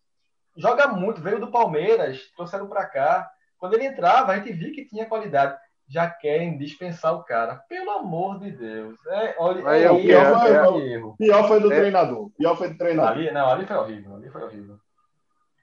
[0.56, 3.30] Joga muito, veio do Palmeiras, trouxeram para cá.
[3.58, 5.56] Quando ele entrava, a gente viu que tinha qualidade.
[5.88, 7.56] Já querem dispensar o cara.
[7.68, 8.98] Pelo amor de Deus.
[9.06, 11.16] É, olha, é, é, o pior, foi, é, erro.
[11.16, 11.76] pior foi do é.
[11.76, 12.30] treinador.
[12.36, 13.12] Pior foi do treinador.
[13.12, 14.16] Ali, não, ali foi horrível.
[14.16, 14.78] Ali foi horrível.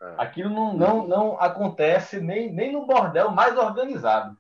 [0.01, 0.13] É.
[0.17, 4.37] Aquilo não, não, não acontece nem, nem no bordel mais organizado.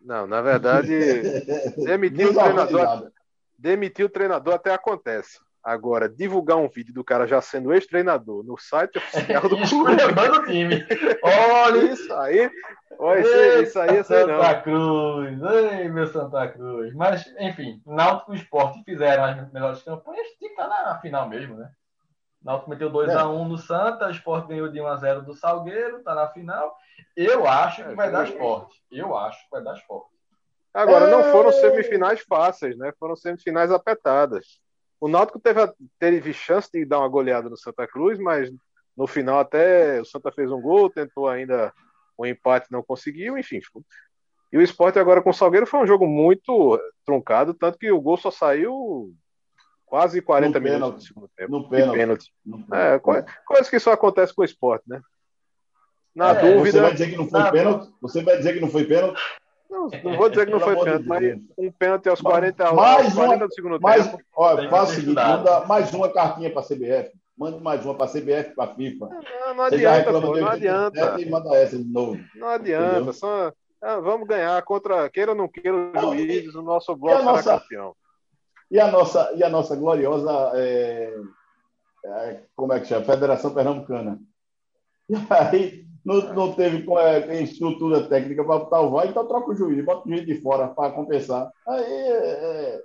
[0.00, 0.88] Não, na verdade,
[1.84, 3.10] demitiu o treinador.
[3.58, 5.38] Demitir o treinador até acontece.
[5.62, 9.92] Agora, divulgar um vídeo do cara já sendo ex-treinador no site oficial do clube.
[9.94, 10.86] o time.
[11.22, 12.50] Olha isso aí.
[12.98, 13.30] Olha, isso,
[13.62, 15.42] isso aí, isso aí Santa Cruz.
[15.42, 16.94] Ei, meu Santa Cruz.
[16.94, 20.28] Mas, enfim, Náutico e Esporte fizeram as melhores campanhas.
[20.38, 21.70] Tinha que estar na final mesmo, né?
[22.42, 23.24] Náutico meteu 2x1 é.
[23.24, 26.76] Um no Santa, o Esporte ganhou de 1x0 do Salgueiro, tá na final.
[27.16, 28.82] Eu acho que é, vai dar esporte.
[28.92, 30.13] Eu acho que vai dar esporte.
[30.74, 32.92] Agora, não foram semifinais fáceis, né?
[32.98, 34.58] Foram semifinais apertadas.
[35.00, 35.60] O Náutico teve,
[36.00, 38.50] teve chance de dar uma goleada no Santa Cruz, mas
[38.96, 41.72] no final até o Santa fez um gol, tentou ainda
[42.18, 43.60] um empate, não conseguiu, enfim.
[44.52, 48.00] E o esporte agora com o Salgueiro foi um jogo muito truncado, tanto que o
[48.00, 49.12] gol só saiu
[49.84, 51.50] quase 40 no minutos pênalti, no segundo tempo.
[51.50, 51.96] No pênalti.
[51.96, 52.34] pênalti.
[52.44, 55.00] No É, coisa que só acontece com o esporte, né?
[56.14, 56.78] Na é, dúvida.
[56.78, 57.94] Você vai dizer que não foi pênalti?
[58.00, 59.20] Você vai dizer que não foi pênalti?
[59.74, 63.14] Não, não vou dizer que não foi pênalti, mas um pênalti aos 40, mais aos
[63.14, 64.22] 40 uma, do segundo mais, tempo.
[64.36, 67.10] Olha, faz o seguinte, manda mais uma cartinha para a CBF.
[67.36, 69.08] Mande mais uma para a CBF, para a FIFA.
[69.40, 71.20] Não, não adianta, pô, não adianta.
[71.20, 72.20] E manda essa de novo.
[72.36, 73.52] Não adianta, só,
[73.82, 77.58] ah, vamos ganhar contra, queira ou não queira, os juízes, o nosso bloco será nossa,
[77.58, 77.96] campeão.
[78.70, 81.12] E a nossa, e a nossa gloriosa, é,
[82.04, 83.04] é, como é que chama?
[83.04, 84.18] Federação Pernambucana.
[85.06, 89.56] E aí, não, não teve é, estrutura técnica para botar o VAR, então troca o
[89.56, 91.50] juiz, bota o juiz de fora para compensar.
[91.66, 92.82] Aí é, é,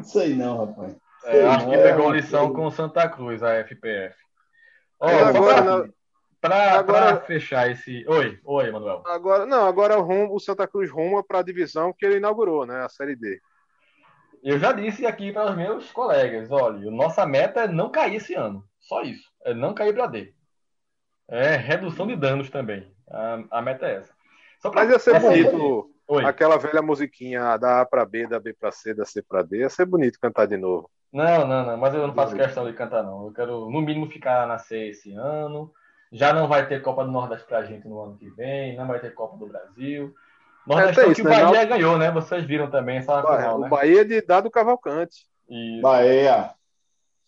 [0.00, 0.96] Isso aí não, rapaz.
[1.24, 4.16] É, acho que pegou é, lição com o Santa Cruz, a FPF.
[5.00, 5.88] Oh, agora,
[6.40, 8.04] para fechar esse.
[8.08, 9.02] Oi, oi, Manuel.
[9.06, 12.84] Agora, não, agora o, o Santa Cruz ruma para a divisão que ele inaugurou, né?
[12.84, 13.40] A Série D.
[14.42, 18.34] Eu já disse aqui para os meus colegas: olha, nossa meta é não cair esse
[18.34, 18.64] ano.
[18.80, 19.28] Só isso.
[19.44, 20.35] É não cair para D.
[21.28, 22.86] É redução de danos também.
[23.10, 24.12] A, a meta é essa.
[24.60, 24.82] Só pra...
[24.82, 26.24] Mas ia ser bonito Oi.
[26.24, 29.58] aquela velha musiquinha da A para B, da B para C, da C para D.
[29.58, 30.88] Ia ser bonito cantar de novo.
[31.12, 31.76] Não, não, não.
[31.76, 33.26] Mas eu não faço questão de cantar, não.
[33.26, 35.72] Eu quero, no mínimo, ficar na C esse ano.
[36.12, 38.76] Já não vai ter Copa do Nordeste pra gente no ano que vem.
[38.76, 40.14] Não vai ter Copa do Brasil.
[40.66, 41.30] Nordeste é, é que o né?
[41.30, 41.68] Bahia não...
[41.68, 42.10] ganhou, né?
[42.10, 43.68] Vocês viram também essa final, O né?
[43.68, 45.26] Bahia de Dado Cavalcante.
[45.48, 45.82] Isso.
[45.82, 46.50] Bahia.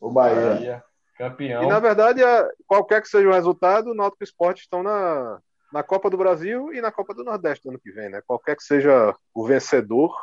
[0.01, 0.55] O Bahia.
[0.55, 0.85] Bahia.
[1.19, 1.65] Campeão.
[1.65, 2.21] E na verdade,
[2.65, 5.41] qualquer que seja o resultado, o Náutico Esporte estão na,
[5.73, 8.23] na Copa do Brasil e na Copa do Nordeste do ano que vem, né?
[8.25, 10.17] Qualquer que seja o vencedor,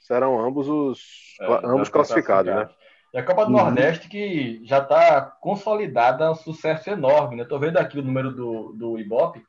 [0.00, 2.68] serão ambos os é, ambos classificados, né?
[3.12, 3.58] E a Copa do uhum.
[3.58, 7.44] Nordeste que já está consolidada, um sucesso enorme, né?
[7.44, 9.44] Tô vendo aqui o número do, do Ibope,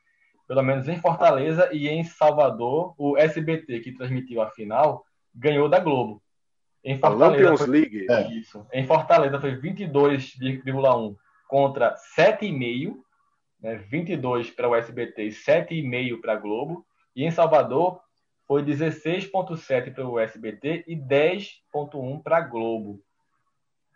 [0.49, 5.79] pelo menos em Fortaleza e em Salvador, o SBT que transmitiu a final ganhou da
[5.79, 6.21] Globo.
[6.87, 8.07] Em Fortaleza, foi, League.
[8.09, 8.31] É.
[8.31, 8.65] Isso.
[8.71, 11.17] Em Fortaleza foi 22,1
[11.49, 12.95] contra 7,5,
[13.61, 16.85] né, 22 para o SBT e 7,5 para a Globo.
[17.13, 17.99] E em Salvador
[18.47, 23.01] foi 16,7 para o SBT e 10,1 para a Globo.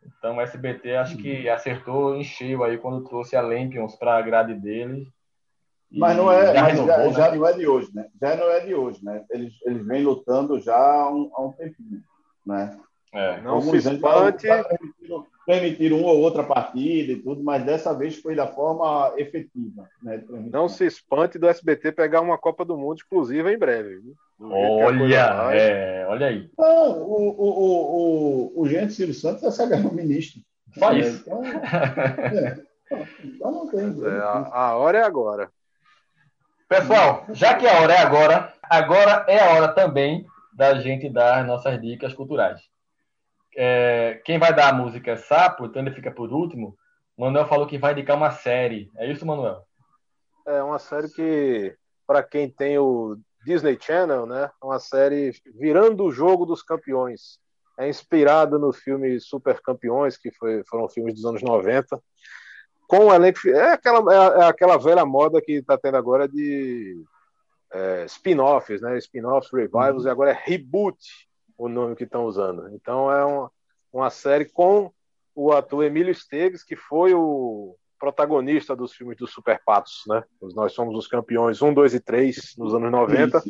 [0.06, 1.54] Então o SBT acho que uhum.
[1.54, 5.08] acertou em cheio aí quando trouxe a Lampions para a grade dele.
[5.90, 7.14] Mas não é, já, renovou, já, né?
[7.14, 8.08] já, não é de hoje, né?
[8.20, 9.24] Já não é de hoje, né?
[9.30, 12.04] Eles, eles vêm lutando já há um, há um tempinho.
[12.46, 12.78] Né?
[13.14, 14.48] É, não se espante.
[15.46, 19.90] permitiram uma ou outra partida e tudo, mas dessa vez foi da forma efetiva.
[20.02, 24.02] Né, Não se espante do SBT pegar uma Copa do Mundo exclusiva em breve.
[24.40, 26.50] Olha, é, olha aí.
[26.58, 30.42] Não, o, o, o, o, o gente Silvio Santos é sagrado ministro.
[30.78, 31.22] Só é, isso.
[31.22, 32.58] Então, é,
[33.26, 34.06] então não tem.
[34.06, 35.50] É, a, a hora é agora.
[36.70, 40.26] Pessoal, já que a hora é agora, agora é a hora também
[40.62, 42.62] da gente dar nossas dicas culturais.
[43.58, 46.78] É, quem vai dar a música é Sapo, então ele fica por último.
[47.18, 48.92] Manuel falou que vai indicar uma série.
[48.96, 49.66] É isso, Manuel?
[50.46, 56.04] É uma série que, para quem tem o Disney Channel, né, é uma série virando
[56.04, 57.40] o jogo dos campeões.
[57.76, 62.00] É inspirada no filme Super Campeões, que foi, foram filmes dos anos 90
[62.88, 63.40] com o elenco.
[63.48, 67.04] É aquela, é, é aquela velha moda que está tendo agora de
[67.72, 68.98] é, spin-offs, né?
[68.98, 70.08] Spin-offs, revivals, uhum.
[70.08, 70.98] e agora é reboot
[71.58, 72.70] o nome que estão usando.
[72.74, 73.52] Então é uma,
[73.94, 74.92] uma série com
[75.36, 80.24] o ator Emílio Esteves, que foi o protagonista dos filmes dos Super Patos, né?
[80.56, 83.38] Nós somos os campeões 1, 2 e 3 nos anos 90.
[83.38, 83.50] Isso.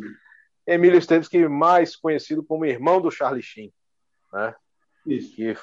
[0.67, 3.73] Emílio Esteves, que é mais conhecido como irmão do Charlie Sheen,
[4.31, 4.53] né?
[5.05, 5.35] Isso.
[5.35, 5.55] Que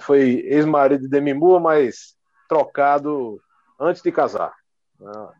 [0.00, 2.16] foi ex-marido de Demi Moore, mas
[2.48, 3.40] trocado
[3.78, 4.52] antes de casar.
[5.02, 5.32] Ah.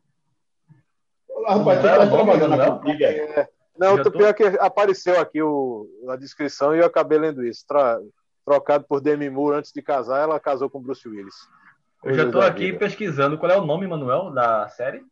[1.47, 3.07] Rapaz, tu tá trabalhando na Copiga.
[3.07, 7.65] É, não, o pior que apareceu aqui o, a descrição e eu acabei lendo isso.
[7.67, 7.99] Tra,
[8.45, 11.35] trocado por Demi Moore antes de casar, ela casou com Bruce Willis.
[12.05, 12.79] Eu já estou aqui vida.
[12.79, 15.03] pesquisando qual é o nome, Manuel, da série.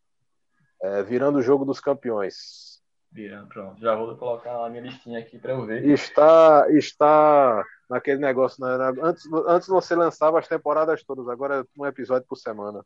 [0.83, 2.79] É, Virando o Jogo dos Campeões.
[3.11, 3.81] Virando, pronto.
[3.81, 5.85] Já vou colocar a minha listinha aqui para eu ver.
[5.87, 8.64] Está, está naquele negócio.
[8.64, 8.93] Né?
[9.03, 12.85] Antes, antes você lançava as temporadas todas, agora é um episódio por semana.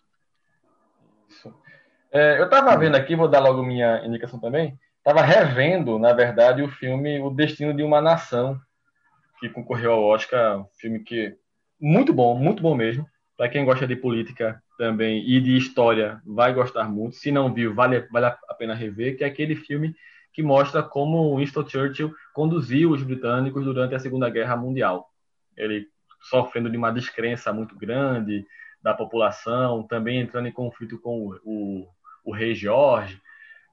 [1.28, 1.53] Isso.
[2.13, 4.79] É, eu estava vendo aqui, vou dar logo minha indicação também.
[4.99, 8.61] Estava revendo, na verdade, o filme O Destino de uma Nação,
[9.41, 10.61] que concorreu ao Oscar.
[10.61, 11.35] Um filme que
[11.81, 13.07] muito bom, muito bom mesmo.
[13.37, 17.17] Para quem gosta de política também e de história, vai gostar muito.
[17.17, 19.95] Se não viu, vale, vale a pena rever, que é aquele filme
[20.35, 25.09] que mostra como Winston Churchill conduziu os britânicos durante a Segunda Guerra Mundial.
[25.57, 25.87] Ele
[26.21, 28.47] sofrendo de uma descrença muito grande
[28.83, 31.89] da população, também entrando em conflito com o, o,
[32.25, 33.20] o rei George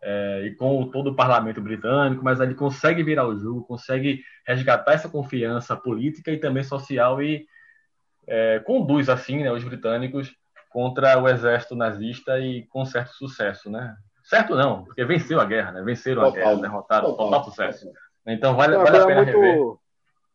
[0.02, 4.94] é, e com todo o parlamento britânico, mas ele consegue virar o jogo, consegue resgatar
[4.94, 7.46] essa confiança política e também social e
[8.28, 10.34] é, conduz assim né, os britânicos
[10.70, 13.96] contra o exército nazista e com certo sucesso, né?
[14.24, 15.82] Certo não, porque venceu a guerra, né?
[15.82, 17.92] Venceram total, a guerra, derrotaram, total, total sucesso.
[18.28, 19.76] Então vale, vale a pena muito, rever.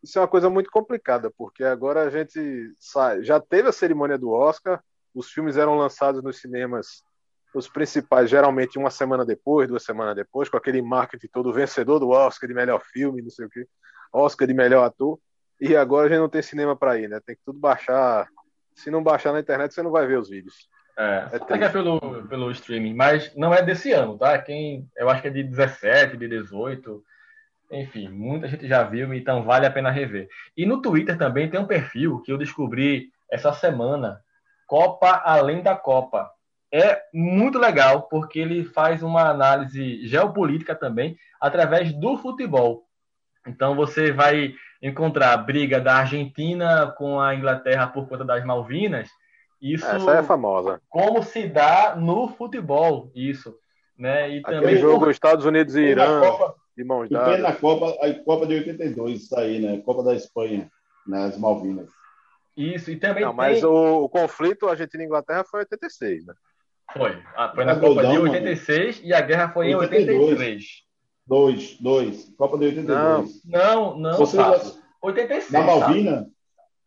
[0.02, 4.18] Isso é uma coisa muito complicada, porque agora a gente sai, já teve a cerimônia
[4.18, 4.82] do Oscar,
[5.14, 7.03] os filmes eram lançados nos cinemas,
[7.54, 12.10] os principais, geralmente uma semana depois, duas semanas depois, com aquele marketing todo vencedor do
[12.10, 13.66] Oscar de melhor filme, não sei o quê,
[14.12, 15.18] Oscar de melhor ator,
[15.60, 17.20] e agora a gente não tem cinema para ir, né?
[17.24, 18.28] Tem que tudo baixar.
[18.74, 20.68] Se não baixar na internet, você não vai ver os vídeos.
[20.96, 24.36] É, é, é pelo, pelo streaming, mas não é desse ano, tá?
[24.38, 27.04] Quem, eu acho que é de 17, de 18.
[27.70, 30.28] Enfim, muita gente já viu, então vale a pena rever.
[30.56, 34.20] E no Twitter também tem um perfil que eu descobri essa semana,
[34.66, 36.30] Copa Além da Copa.
[36.74, 42.84] É muito legal porque ele faz uma análise geopolítica também através do futebol.
[43.46, 49.08] Então você vai encontrar a briga da Argentina com a Inglaterra por conta das Malvinas
[49.64, 50.78] isso Essa é famosa.
[50.90, 53.56] Como se dá no futebol, isso.
[53.98, 54.30] Né?
[54.30, 57.40] E Aquele também jogo Estados Unidos e Irã, Copa, de mãos dadas.
[57.40, 59.80] na Copa, a Copa de 82, isso aí, né?
[59.80, 60.70] Copa da Espanha,
[61.06, 61.88] nas Malvinas.
[62.54, 63.36] Isso, e também Não, tem...
[63.36, 66.34] mas o, o conflito Argentina e Inglaterra foi em 86, né?
[66.92, 67.18] Foi.
[67.36, 69.08] Ah, foi na Copa de 86 mano.
[69.08, 70.10] e a guerra foi 82.
[70.10, 70.64] em 83.
[71.26, 72.34] Dois, dois.
[72.36, 73.44] Copa de 82.
[73.44, 74.18] Não, não, não.
[74.18, 74.36] Você
[75.00, 75.50] 86.
[75.50, 76.26] Na Malvina?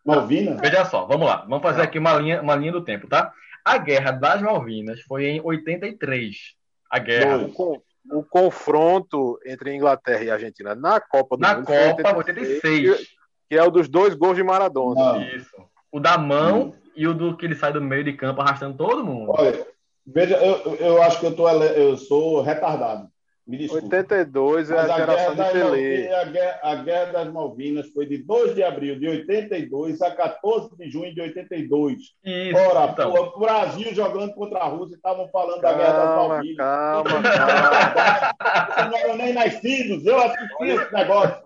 [0.05, 0.57] Malvina?
[0.61, 1.45] Veja só, vamos lá.
[1.47, 3.33] Vamos fazer aqui uma linha, uma linha do tempo, tá?
[3.63, 6.55] A Guerra das Malvinas foi em 83.
[6.89, 7.49] A guerra.
[7.53, 11.69] O, o confronto entre Inglaterra e Argentina na Copa do na Mundo.
[11.69, 12.63] Na Copa 86.
[12.63, 13.17] 86.
[13.49, 15.13] Que é o dos dois gols de Maradona.
[15.13, 15.21] Não.
[15.21, 15.55] Isso.
[15.91, 16.73] O da mão hum.
[16.95, 19.33] e o do que ele sai do meio de campo arrastando todo mundo.
[19.35, 19.65] Olha,
[20.07, 23.07] veja, eu, eu acho que eu, tô, eu sou retardado.
[23.47, 23.85] Me desculpa.
[23.85, 26.13] 82 é a, a geração de Pelé.
[26.13, 30.75] A guerra, a guerra, das Malvinas foi de 2 de abril de 82 a 14
[30.75, 31.95] de junho de 82.
[32.25, 33.13] Isso, Ora, então.
[33.13, 36.57] pô, o Brasil jogando contra a Rússia, estavam falando calma, da guerra das Malvinas.
[36.57, 38.35] Calma, calma.
[38.67, 41.37] Vocês não eram nem nascidos, eu assisti esse negócio.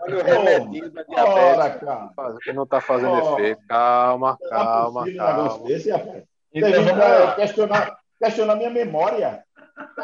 [0.00, 1.88] Olha o remedinho da diabetes.
[2.16, 3.60] Ora, Que não está fazendo oh, efeito.
[3.68, 5.58] Calma, calma, é calma.
[5.66, 6.24] Desse, rapaz.
[6.54, 9.42] Então, vamos questionar, questionar minha memória.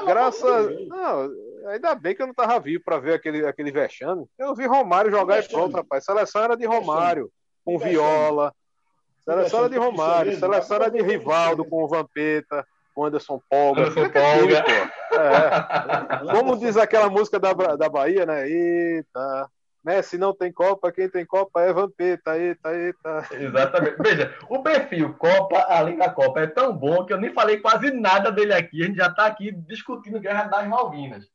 [0.06, 0.88] Graças.
[0.88, 1.30] Não,
[1.68, 4.26] ainda bem que eu não estava vivo para ver aquele, aquele vexame.
[4.38, 6.04] Eu vi Romário jogar e pronto, rapaz.
[6.04, 7.30] Seleção era de Romário,
[7.64, 8.52] com Viola,
[9.26, 12.64] Seleção era de Romário, seleção era de Rivaldo com o Vampeta,
[12.94, 13.80] com o Anderson Polga.
[13.82, 14.64] Anderson Polga.
[15.12, 16.30] É.
[16.30, 18.48] Como diz aquela música da, da Bahia, né?
[18.48, 19.50] Eita,
[19.86, 23.28] Messi não tem Copa, quem tem Copa é Vampeta, eita, eita.
[23.30, 23.96] Exatamente.
[24.02, 27.92] Veja, o perfil Copa além da Copa é tão bom que eu nem falei quase
[27.92, 28.82] nada dele aqui.
[28.82, 31.28] A gente já está aqui discutindo Guerra das Malvinas.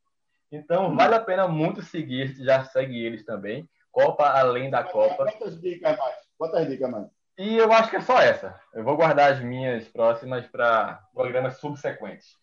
[0.51, 0.97] Então, hum.
[0.97, 3.65] vale a pena muito seguir, já segue eles também.
[3.89, 5.27] Copa além da Copa.
[5.27, 6.15] Quantas dicas mais?
[6.37, 7.07] Quantas dicas mais?
[7.37, 8.59] E eu acho que é só essa.
[8.73, 12.35] Eu vou guardar as minhas próximas para programas subsequentes.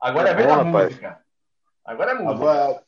[0.00, 1.20] Agora é, é vez da música.
[1.84, 2.50] Agora é música.
[2.50, 2.83] Agora,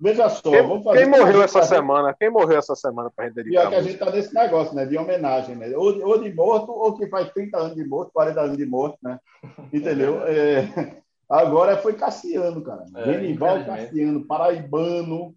[0.00, 0.98] Veja só, quem, vamos fazer.
[0.98, 2.16] Quem morreu essa semana?
[2.18, 3.60] Quem morreu essa semana para a gente dedicar?
[3.60, 4.86] Pior que a gente está nesse negócio, né?
[4.86, 5.76] De homenagem, né?
[5.76, 8.96] Ou, ou, de morto, ou que faz 30 anos de morto, 40 anos de morto,
[9.02, 9.20] né?
[9.70, 10.22] Entendeu?
[10.26, 12.86] É, agora foi Cassiano, cara.
[12.96, 15.34] É, Genival Cassiano, paraibano,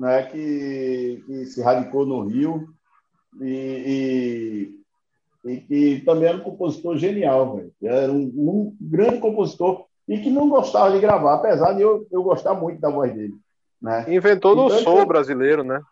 [0.00, 0.24] né?
[0.24, 2.66] Que, que se radicou no Rio
[3.40, 4.74] e,
[5.44, 7.72] e, e que também era um compositor genial, velho.
[7.80, 12.24] Era um, um grande compositor e que não gostava de gravar, apesar de eu, eu
[12.24, 13.34] gostar muito da voz dele.
[13.82, 14.04] Né?
[14.08, 15.82] Inventou no então, soul brasileiro, né?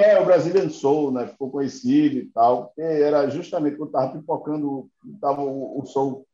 [0.00, 1.26] É, o Brazilian Soul, né?
[1.26, 2.72] Ficou conhecido e tal.
[2.76, 6.26] Era justamente quando estava pipocando, estava o, o soul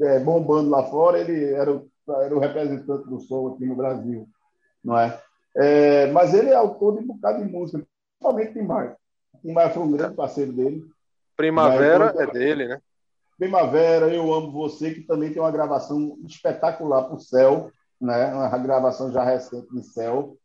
[0.00, 4.26] é, bombando lá fora, ele era o, era o representante do soul aqui no Brasil,
[4.82, 5.20] não é?
[5.54, 7.84] é mas ele é autor de um bocado de música,
[8.18, 8.96] principalmente Tim Maia.
[9.42, 10.82] Tim Maia foi um grande parceiro dele.
[11.36, 12.22] Primavera né?
[12.22, 12.80] é dele, né?
[13.38, 18.32] Primavera, Eu Amo Você, que também tem uma gravação espetacular para o Céu, né?
[18.32, 20.38] uma gravação já recente no Céu.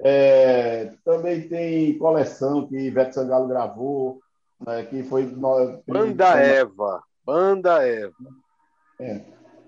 [0.00, 4.20] É, também tem coleção que Ivete Sangalo gravou,
[4.66, 5.26] né, que foi.
[5.86, 7.02] Banda Eva.
[7.24, 8.14] Banda Eva.
[9.00, 9.22] É.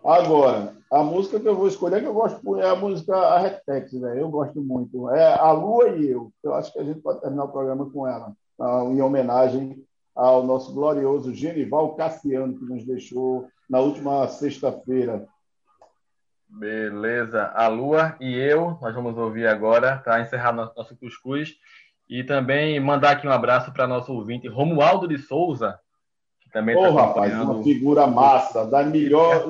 [0.05, 4.21] Agora, a música que eu vou escolher, que eu gosto, é a música Arretex, né?
[4.21, 5.11] Eu gosto muito.
[5.11, 6.33] É A Lua e Eu.
[6.43, 8.85] Eu acho que a gente pode terminar o programa com ela, tá?
[8.85, 15.29] em homenagem ao nosso glorioso Genival Cassiano, que nos deixou na última sexta-feira.
[16.49, 17.53] Beleza.
[17.55, 21.55] A Lua e eu, nós vamos ouvir agora para encerrar nosso cuscuz.
[22.09, 25.79] E também mandar aqui um abraço para nosso ouvinte Romualdo de Souza,
[26.41, 29.47] que também Ô, tá rapaz, uma figura massa, da melhor.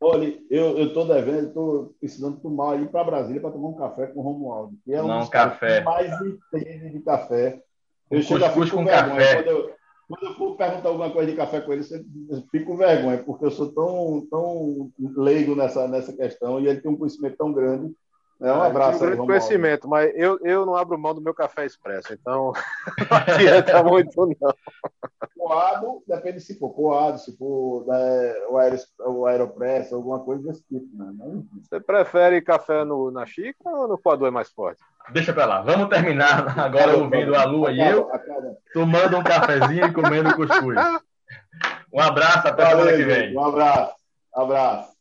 [0.00, 4.20] Olha, eu estou devendo, estou precisando tomar ir para Brasília para tomar um café com
[4.20, 4.78] o Romualdo.
[4.84, 5.80] Que é um Não, café.
[5.80, 6.12] mais
[6.52, 7.60] entende de café.
[8.08, 9.42] Eu chego a com café.
[9.42, 9.74] Quando eu,
[10.08, 11.84] quando eu for perguntar alguma coisa de café com ele,
[12.30, 16.80] eu fico com vergonha, porque eu sou tão, tão leigo nessa, nessa questão e ele
[16.80, 17.94] tem um conhecimento tão grande.
[18.40, 18.98] É um abraço.
[18.98, 22.52] Um grande conhecimento, mas eu, eu não abro mão do meu café expresso, então
[23.10, 24.54] não adianta muito, não.
[25.36, 30.62] Coado, depende se for coado, se for né, o, aero, o aeropress, alguma coisa desse
[30.68, 30.86] tipo.
[30.96, 31.42] Né?
[31.62, 34.80] Você prefere café no, na xícara ou no coador é mais forte?
[35.10, 35.62] Deixa pra lá.
[35.62, 38.08] Vamos terminar agora ouvindo a Lua e eu,
[38.72, 40.76] tomando um cafezinho e comendo cuscuz.
[41.92, 43.36] Um abraço, até a semana que vem.
[43.36, 43.94] Um abraço.
[44.36, 44.97] Um abraço.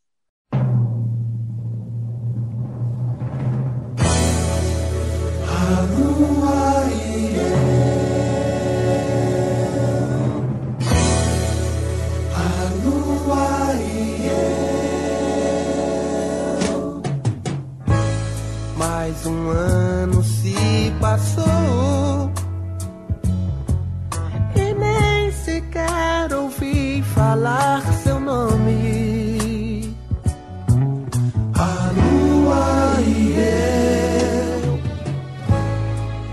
[19.18, 22.32] Mais um ano se passou
[24.56, 29.96] e nem sequer ouvi falar seu nome.
[31.56, 33.34] A lua e
[34.62, 34.80] eu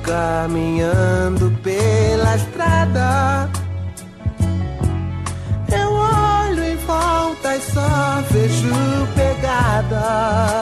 [0.03, 3.49] caminhando pela estrada.
[5.73, 8.74] Eu olho em volta e só vejo
[9.15, 10.55] pegadas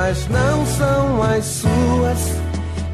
[0.00, 2.18] mas não são as suas.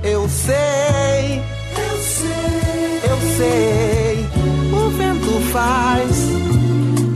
[0.02, 1.40] Eu sei,
[1.78, 4.26] eu sei, eu sei.
[4.72, 6.16] O vento faz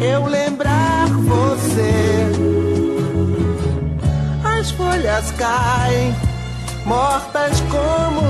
[0.00, 1.90] eu lembrar você.
[4.44, 6.14] As folhas caem,
[6.86, 8.22] mortas como